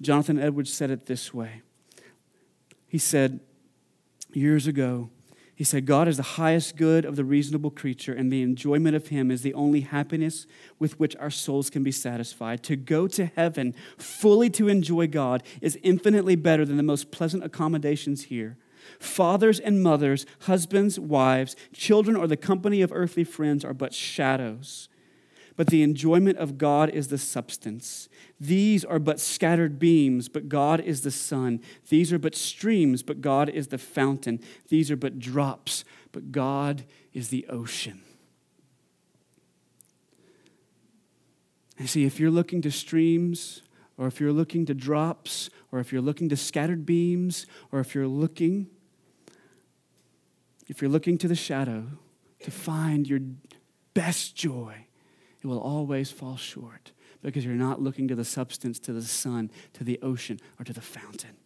Jonathan 0.00 0.38
Edwards 0.38 0.72
said 0.72 0.90
it 0.90 1.06
this 1.06 1.34
way. 1.34 1.62
He 2.88 2.98
said 2.98 3.40
years 4.32 4.66
ago, 4.66 5.10
he 5.62 5.64
said, 5.64 5.86
God 5.86 6.08
is 6.08 6.16
the 6.16 6.24
highest 6.24 6.74
good 6.74 7.04
of 7.04 7.14
the 7.14 7.24
reasonable 7.24 7.70
creature, 7.70 8.12
and 8.12 8.32
the 8.32 8.42
enjoyment 8.42 8.96
of 8.96 9.06
Him 9.06 9.30
is 9.30 9.42
the 9.42 9.54
only 9.54 9.82
happiness 9.82 10.44
with 10.80 10.98
which 10.98 11.14
our 11.18 11.30
souls 11.30 11.70
can 11.70 11.84
be 11.84 11.92
satisfied. 11.92 12.64
To 12.64 12.74
go 12.74 13.06
to 13.06 13.26
heaven 13.26 13.72
fully 13.96 14.50
to 14.50 14.66
enjoy 14.66 15.06
God 15.06 15.44
is 15.60 15.78
infinitely 15.84 16.34
better 16.34 16.64
than 16.64 16.78
the 16.78 16.82
most 16.82 17.12
pleasant 17.12 17.44
accommodations 17.44 18.24
here. 18.24 18.56
Fathers 18.98 19.60
and 19.60 19.80
mothers, 19.80 20.26
husbands, 20.40 20.98
wives, 20.98 21.54
children, 21.72 22.16
or 22.16 22.26
the 22.26 22.36
company 22.36 22.82
of 22.82 22.90
earthly 22.92 23.22
friends 23.22 23.64
are 23.64 23.72
but 23.72 23.94
shadows 23.94 24.88
but 25.56 25.68
the 25.68 25.82
enjoyment 25.82 26.38
of 26.38 26.58
God 26.58 26.90
is 26.90 27.08
the 27.08 27.18
substance. 27.18 28.08
These 28.40 28.84
are 28.84 28.98
but 28.98 29.20
scattered 29.20 29.78
beams, 29.78 30.28
but 30.28 30.48
God 30.48 30.80
is 30.80 31.02
the 31.02 31.10
sun. 31.10 31.60
These 31.88 32.12
are 32.12 32.18
but 32.18 32.34
streams, 32.34 33.02
but 33.02 33.20
God 33.20 33.48
is 33.48 33.68
the 33.68 33.78
fountain. 33.78 34.40
These 34.68 34.90
are 34.90 34.96
but 34.96 35.18
drops, 35.18 35.84
but 36.10 36.32
God 36.32 36.84
is 37.12 37.28
the 37.28 37.46
ocean. 37.48 38.00
And 41.78 41.88
see, 41.88 42.04
if 42.04 42.20
you're 42.20 42.30
looking 42.30 42.62
to 42.62 42.70
streams, 42.70 43.62
or 43.98 44.06
if 44.06 44.20
you're 44.20 44.32
looking 44.32 44.66
to 44.66 44.74
drops, 44.74 45.50
or 45.70 45.80
if 45.80 45.92
you're 45.92 46.02
looking 46.02 46.28
to 46.28 46.36
scattered 46.36 46.86
beams, 46.86 47.46
or 47.70 47.80
if 47.80 47.94
you're 47.94 48.06
looking, 48.06 48.68
if 50.68 50.80
you're 50.80 50.90
looking 50.90 51.18
to 51.18 51.28
the 51.28 51.34
shadow 51.34 51.86
to 52.40 52.50
find 52.50 53.06
your 53.06 53.20
best 53.94 54.34
joy, 54.34 54.86
it 55.42 55.46
will 55.46 55.60
always 55.60 56.10
fall 56.10 56.36
short 56.36 56.92
because 57.22 57.44
you're 57.44 57.54
not 57.54 57.80
looking 57.80 58.08
to 58.08 58.14
the 58.14 58.24
substance, 58.24 58.78
to 58.80 58.92
the 58.92 59.02
sun, 59.02 59.50
to 59.72 59.84
the 59.84 59.98
ocean, 60.02 60.40
or 60.58 60.64
to 60.64 60.72
the 60.72 60.80
fountain. 60.80 61.36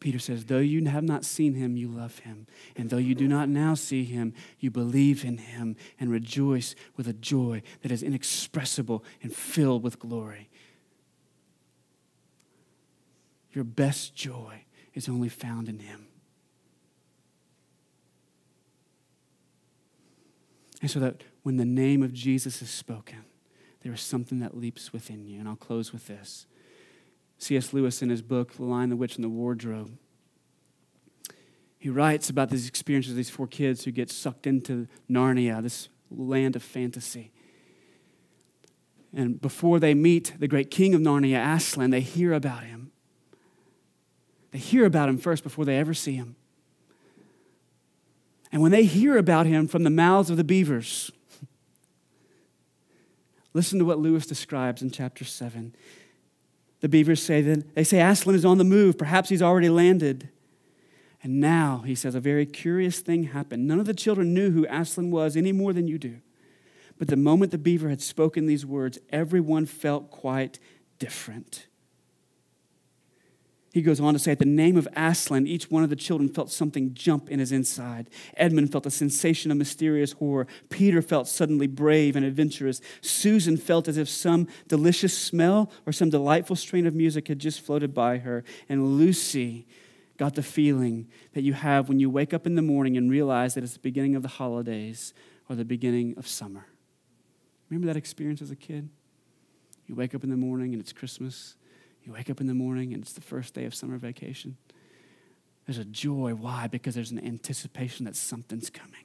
Peter 0.00 0.18
says, 0.18 0.44
Though 0.44 0.58
you 0.58 0.84
have 0.84 1.02
not 1.02 1.24
seen 1.24 1.54
him, 1.54 1.76
you 1.76 1.88
love 1.88 2.18
him. 2.20 2.46
And 2.76 2.90
though 2.90 2.98
you 2.98 3.14
do 3.14 3.26
not 3.26 3.48
now 3.48 3.74
see 3.74 4.04
him, 4.04 4.34
you 4.60 4.70
believe 4.70 5.24
in 5.24 5.38
him 5.38 5.76
and 5.98 6.10
rejoice 6.10 6.74
with 6.96 7.08
a 7.08 7.14
joy 7.14 7.62
that 7.82 7.90
is 7.90 8.02
inexpressible 8.02 9.02
and 9.22 9.34
filled 9.34 9.82
with 9.82 9.98
glory. 9.98 10.50
Your 13.52 13.64
best 13.64 14.14
joy 14.14 14.64
is 14.92 15.08
only 15.08 15.28
found 15.30 15.68
in 15.68 15.78
him. 15.78 16.06
And 20.84 20.90
so 20.90 21.00
that 21.00 21.24
when 21.44 21.56
the 21.56 21.64
name 21.64 22.02
of 22.02 22.12
Jesus 22.12 22.60
is 22.60 22.68
spoken, 22.68 23.24
there 23.82 23.94
is 23.94 24.02
something 24.02 24.40
that 24.40 24.54
leaps 24.54 24.92
within 24.92 25.24
you. 25.24 25.40
And 25.40 25.48
I'll 25.48 25.56
close 25.56 25.94
with 25.94 26.08
this. 26.08 26.44
C.S. 27.38 27.72
Lewis, 27.72 28.02
in 28.02 28.10
his 28.10 28.20
book, 28.20 28.52
The 28.52 28.64
Lion, 28.64 28.90
the 28.90 28.96
Witch, 28.96 29.16
and 29.16 29.24
the 29.24 29.30
Wardrobe, 29.30 29.96
he 31.78 31.88
writes 31.88 32.28
about 32.28 32.50
these 32.50 32.68
experiences 32.68 33.12
of 33.12 33.16
these 33.16 33.30
four 33.30 33.46
kids 33.46 33.86
who 33.86 33.92
get 33.92 34.10
sucked 34.10 34.46
into 34.46 34.86
Narnia, 35.10 35.62
this 35.62 35.88
land 36.10 36.54
of 36.54 36.62
fantasy. 36.62 37.32
And 39.14 39.40
before 39.40 39.80
they 39.80 39.94
meet 39.94 40.34
the 40.38 40.48
great 40.48 40.70
king 40.70 40.94
of 40.94 41.00
Narnia, 41.00 41.56
Aslan, 41.56 41.92
they 41.92 42.00
hear 42.02 42.34
about 42.34 42.64
him. 42.64 42.92
They 44.50 44.58
hear 44.58 44.84
about 44.84 45.08
him 45.08 45.16
first 45.16 45.44
before 45.44 45.64
they 45.64 45.78
ever 45.78 45.94
see 45.94 46.16
him. 46.16 46.36
And 48.54 48.62
when 48.62 48.70
they 48.70 48.84
hear 48.84 49.18
about 49.18 49.46
him 49.46 49.66
from 49.66 49.82
the 49.82 49.90
mouths 49.90 50.30
of 50.30 50.36
the 50.36 50.44
beavers, 50.44 51.10
listen 53.52 53.80
to 53.80 53.84
what 53.84 53.98
Lewis 53.98 54.26
describes 54.26 54.80
in 54.80 54.92
chapter 54.92 55.24
7. 55.24 55.74
The 56.78 56.88
beavers 56.88 57.20
say 57.20 57.42
that 57.42 57.74
they 57.74 57.82
say 57.82 58.00
Aslan 58.00 58.36
is 58.36 58.44
on 58.44 58.58
the 58.58 58.64
move, 58.64 58.96
perhaps 58.96 59.28
he's 59.28 59.42
already 59.42 59.68
landed. 59.68 60.28
And 61.20 61.40
now, 61.40 61.82
he 61.84 61.96
says, 61.96 62.14
a 62.14 62.20
very 62.20 62.46
curious 62.46 63.00
thing 63.00 63.24
happened. 63.24 63.66
None 63.66 63.80
of 63.80 63.86
the 63.86 63.94
children 63.94 64.32
knew 64.32 64.52
who 64.52 64.68
Aslan 64.70 65.10
was 65.10 65.36
any 65.36 65.50
more 65.50 65.72
than 65.72 65.88
you 65.88 65.98
do. 65.98 66.18
But 66.96 67.08
the 67.08 67.16
moment 67.16 67.50
the 67.50 67.58
beaver 67.58 67.88
had 67.88 68.00
spoken 68.00 68.46
these 68.46 68.64
words, 68.64 69.00
everyone 69.10 69.66
felt 69.66 70.12
quite 70.12 70.60
different. 71.00 71.66
He 73.74 73.82
goes 73.82 73.98
on 73.98 74.12
to 74.12 74.20
say, 74.20 74.30
at 74.30 74.38
the 74.38 74.44
name 74.44 74.76
of 74.76 74.86
Aslan, 74.94 75.48
each 75.48 75.68
one 75.68 75.82
of 75.82 75.90
the 75.90 75.96
children 75.96 76.28
felt 76.28 76.52
something 76.52 76.94
jump 76.94 77.28
in 77.28 77.40
his 77.40 77.50
inside. 77.50 78.08
Edmund 78.36 78.70
felt 78.70 78.86
a 78.86 78.90
sensation 78.90 79.50
of 79.50 79.56
mysterious 79.56 80.12
horror. 80.12 80.46
Peter 80.70 81.02
felt 81.02 81.26
suddenly 81.26 81.66
brave 81.66 82.14
and 82.14 82.24
adventurous. 82.24 82.80
Susan 83.00 83.56
felt 83.56 83.88
as 83.88 83.96
if 83.96 84.08
some 84.08 84.46
delicious 84.68 85.18
smell 85.18 85.72
or 85.86 85.92
some 85.92 86.08
delightful 86.08 86.54
strain 86.54 86.86
of 86.86 86.94
music 86.94 87.26
had 87.26 87.40
just 87.40 87.62
floated 87.62 87.92
by 87.92 88.18
her. 88.18 88.44
And 88.68 88.96
Lucy 88.96 89.66
got 90.18 90.36
the 90.36 90.42
feeling 90.44 91.08
that 91.32 91.42
you 91.42 91.54
have 91.54 91.88
when 91.88 91.98
you 91.98 92.08
wake 92.08 92.32
up 92.32 92.46
in 92.46 92.54
the 92.54 92.62
morning 92.62 92.96
and 92.96 93.10
realize 93.10 93.54
that 93.54 93.64
it's 93.64 93.72
the 93.72 93.80
beginning 93.80 94.14
of 94.14 94.22
the 94.22 94.28
holidays 94.28 95.12
or 95.48 95.56
the 95.56 95.64
beginning 95.64 96.14
of 96.16 96.28
summer. 96.28 96.66
Remember 97.70 97.88
that 97.88 97.96
experience 97.96 98.40
as 98.40 98.52
a 98.52 98.56
kid? 98.56 98.88
You 99.88 99.96
wake 99.96 100.14
up 100.14 100.22
in 100.22 100.30
the 100.30 100.36
morning 100.36 100.74
and 100.74 100.80
it's 100.80 100.92
Christmas 100.92 101.56
you 102.04 102.12
wake 102.12 102.28
up 102.30 102.40
in 102.40 102.46
the 102.46 102.54
morning 102.54 102.92
and 102.92 103.02
it's 103.02 103.12
the 103.12 103.20
first 103.20 103.54
day 103.54 103.64
of 103.64 103.74
summer 103.74 103.96
vacation. 103.96 104.56
There's 105.66 105.78
a 105.78 105.84
joy. 105.84 106.34
Why? 106.34 106.66
Because 106.66 106.94
there's 106.94 107.10
an 107.10 107.24
anticipation 107.24 108.04
that 108.04 108.16
something's 108.16 108.68
coming. 108.68 109.04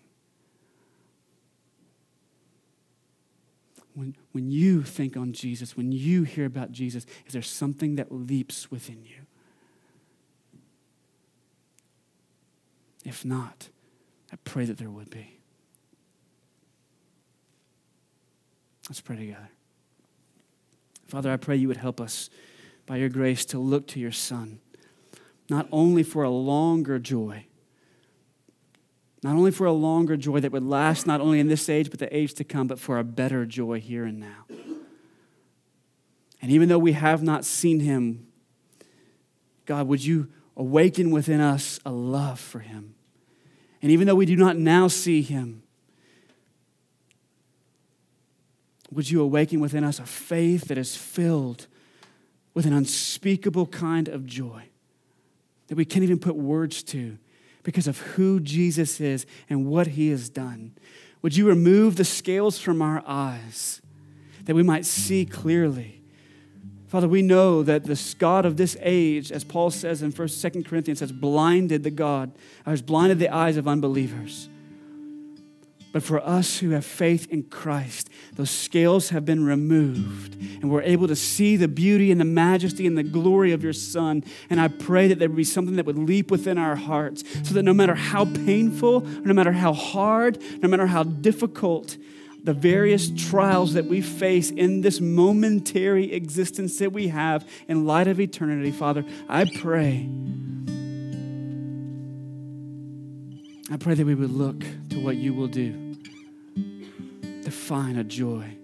When, 3.94 4.16
when 4.34 4.52
you 4.52 4.84
think 4.84 5.18
on 5.18 5.34
Jesus, 5.34 5.76
when 5.76 5.92
you 5.92 6.24
hear 6.24 6.46
about 6.46 6.72
Jesus, 6.72 7.06
is 7.26 7.34
there 7.34 7.42
something 7.42 7.96
that 7.96 8.12
leaps 8.12 8.70
within 8.70 9.04
you? 9.04 9.26
If 13.06 13.24
not, 13.26 13.70
I 14.32 14.36
pray 14.44 14.66
that 14.66 14.78
there 14.78 14.90
would 14.90 15.10
be. 15.10 15.40
Let's 18.90 19.02
pray 19.02 19.16
together. 19.16 19.50
Father, 21.08 21.32
I 21.32 21.38
pray 21.38 21.56
you 21.56 21.68
would 21.68 21.78
help 21.78 22.00
us 22.00 22.30
by 22.90 22.98
your 22.98 23.08
grace 23.08 23.46
to 23.46 23.60
look 23.60 23.86
to 23.86 24.00
your 24.00 24.12
Son, 24.12 24.60
not 25.48 25.68
only 25.72 26.02
for 26.02 26.24
a 26.24 26.30
longer 26.32 26.98
joy, 26.98 27.46
not 29.22 29.36
only 29.36 29.52
for 29.52 29.68
a 29.68 29.72
longer 29.72 30.18
joy 30.18 30.40
that 30.40 30.52
would 30.52 30.64
last 30.64 31.06
not 31.06 31.22
only 31.22 31.40
in 31.40 31.50
this 31.50 31.70
age, 31.70 31.92
but 31.92 32.00
the 32.00 32.14
age 32.16 32.34
to 32.34 32.44
come, 32.44 32.66
but 32.66 32.80
for 32.80 32.98
a 32.98 33.04
better 33.04 33.46
joy 33.46 33.80
here 33.80 34.06
and 34.06 34.20
now. 34.20 34.46
And 36.42 36.50
even 36.50 36.68
though 36.68 36.80
we 36.80 36.94
have 36.94 37.22
not 37.22 37.46
seen 37.46 37.80
him, 37.80 38.26
God, 39.68 39.88
would 39.88 40.04
you 40.04 40.30
awaken 40.58 41.12
within 41.12 41.42
us 41.42 41.80
a 41.86 41.92
love 41.92 42.40
for 42.40 42.60
him? 42.60 42.96
And 43.84 43.92
even 43.92 44.08
though 44.08 44.16
we 44.16 44.26
do 44.26 44.36
not 44.36 44.58
now 44.58 44.88
see 44.88 45.22
him, 45.22 45.62
would 48.90 49.12
you 49.12 49.22
awaken 49.22 49.60
within 49.60 49.84
us 49.84 50.00
a 50.00 50.08
faith 50.08 50.70
that 50.70 50.78
is 50.80 50.96
filled 50.96 51.68
with 52.54 52.66
an 52.66 52.74
unspeakable 52.74 53.68
kind 53.68 54.08
of 54.08 54.26
joy 54.26 54.64
that 55.68 55.76
we 55.76 55.86
can't 55.86 56.04
even 56.04 56.20
put 56.20 56.36
words 56.36 56.84
to 56.84 57.18
because 57.64 57.88
of 57.88 58.00
who 58.00 58.40
Jesus 58.40 59.00
is 59.00 59.26
and 59.50 59.66
what 59.66 59.88
he 59.88 60.10
has 60.10 60.30
done. 60.30 60.74
Would 61.22 61.38
you 61.38 61.48
remove 61.48 61.96
the 61.96 62.06
scales 62.06 62.60
from 62.60 62.82
our 62.82 63.04
eyes 63.06 63.82
that 64.46 64.56
we 64.56 64.64
might 64.64 64.86
see 64.86 65.26
clearly? 65.26 66.02
Father, 66.88 67.08
we 67.08 67.22
know 67.22 67.62
that 67.62 67.84
the 67.84 68.16
God 68.18 68.46
of 68.46 68.58
this 68.58 68.76
age, 68.82 69.32
as 69.32 69.44
Paul 69.44 69.70
says 69.70 70.02
in 70.02 70.12
1st, 70.12 70.52
2nd 70.52 70.66
Corinthians, 70.66 71.02
has 71.02 71.12
blinded 71.12 71.84
the 71.84 71.92
God, 71.92 72.32
has 72.66 72.82
blinded 72.82 73.20
the 73.20 73.30
eyes 73.30 73.58
of 73.58 73.68
unbelievers. 73.68 74.50
But 75.92 76.04
for 76.04 76.20
us 76.20 76.60
who 76.60 76.70
have 76.72 76.86
faith 76.86 77.28
in 77.32 77.44
Christ, 77.44 78.10
those 78.36 78.52
scales 78.52 79.10
have 79.10 79.26
been 79.26 79.44
removed, 79.44 80.36
and 80.40 80.70
we're 80.70 80.84
able 80.84 81.08
to 81.08 81.16
see 81.16 81.56
the 81.56 81.68
beauty 81.68 82.12
and 82.12 82.22
the 82.22 82.26
majesty 82.26 82.86
and 82.86 82.96
the 82.96 83.04
glory 83.04 83.54
of 83.54 83.64
your 83.64 83.74
Son. 83.74 84.24
And 84.52 84.62
I 84.62 84.68
pray 84.68 85.08
that 85.08 85.18
there 85.18 85.28
would 85.28 85.36
be 85.36 85.44
something 85.44 85.78
that 85.78 85.88
would 85.88 85.98
leap 85.98 86.30
within 86.30 86.60
our 86.60 86.76
hearts 86.76 87.24
so 87.44 87.56
that 87.56 87.64
no 87.64 87.74
matter 87.74 87.96
how 87.96 88.26
painful, 88.26 89.02
no 89.02 89.34
matter 89.34 89.52
how 89.52 89.74
hard, 89.74 90.38
no 90.62 90.70
matter 90.70 90.86
how 90.86 91.04
difficult, 91.04 91.98
the 92.44 92.54
various 92.54 93.10
trials 93.10 93.74
that 93.74 93.86
we 93.86 94.00
face 94.02 94.50
in 94.52 94.82
this 94.82 95.02
momentary 95.02 96.14
existence 96.14 96.78
that 96.78 96.94
we 96.94 97.10
have 97.10 97.48
in 97.68 97.86
light 97.86 98.08
of 98.08 98.20
eternity, 98.20 98.72
Father, 98.72 99.04
I 99.28 99.46
pray. 99.60 100.08
I 103.72 103.78
pray 103.78 103.94
that 103.94 104.06
we 104.06 104.16
would 104.16 104.32
look 104.32 104.60
to 104.90 105.04
what 105.04 105.18
you 105.18 105.34
will 105.34 105.48
do 105.48 105.96
to 107.44 107.52
find 107.52 108.00
a 108.00 108.04
joy 108.04 108.58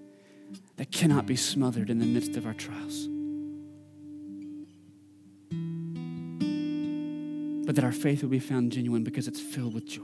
that 0.77 0.91
cannot 0.91 1.27
be 1.27 1.35
smothered 1.35 1.91
in 1.91 1.99
the 1.99 2.05
midst 2.07 2.35
of 2.37 2.47
our 2.47 2.55
trials. 2.55 3.07
But 7.67 7.75
that 7.75 7.83
our 7.83 7.91
faith 7.91 8.23
will 8.23 8.29
be 8.29 8.39
found 8.39 8.71
genuine 8.71 9.03
because 9.03 9.27
it's 9.27 9.39
filled 9.39 9.75
with 9.75 9.85
joy. 9.85 10.01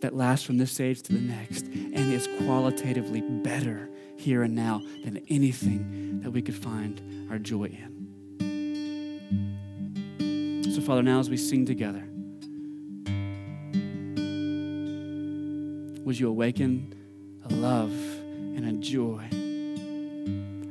That 0.00 0.14
lasts 0.14 0.44
from 0.44 0.58
this 0.58 0.80
age 0.80 1.02
to 1.02 1.12
the 1.12 1.20
next 1.20 1.66
and 1.66 2.12
is 2.12 2.28
qualitatively 2.44 3.20
better 3.20 3.88
here 4.16 4.42
and 4.42 4.54
now 4.54 4.82
than 5.04 5.22
anything 5.28 6.20
that 6.22 6.30
we 6.30 6.42
could 6.42 6.56
find 6.56 7.28
our 7.30 7.38
joy 7.38 7.66
in. 7.66 8.03
So, 10.74 10.80
Father, 10.80 11.04
now 11.04 11.20
as 11.20 11.30
we 11.30 11.36
sing 11.36 11.64
together, 11.64 12.02
would 16.04 16.18
you 16.18 16.28
awaken 16.28 16.92
a 17.48 17.54
love 17.54 17.92
and 17.92 18.66
a 18.66 18.72
joy? 18.72 19.22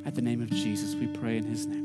At 0.06 0.14
the 0.14 0.22
name 0.22 0.42
of 0.42 0.50
Jesus, 0.50 0.94
we 0.96 1.08
pray 1.08 1.38
in 1.38 1.46
his 1.46 1.68
name. 1.68 1.83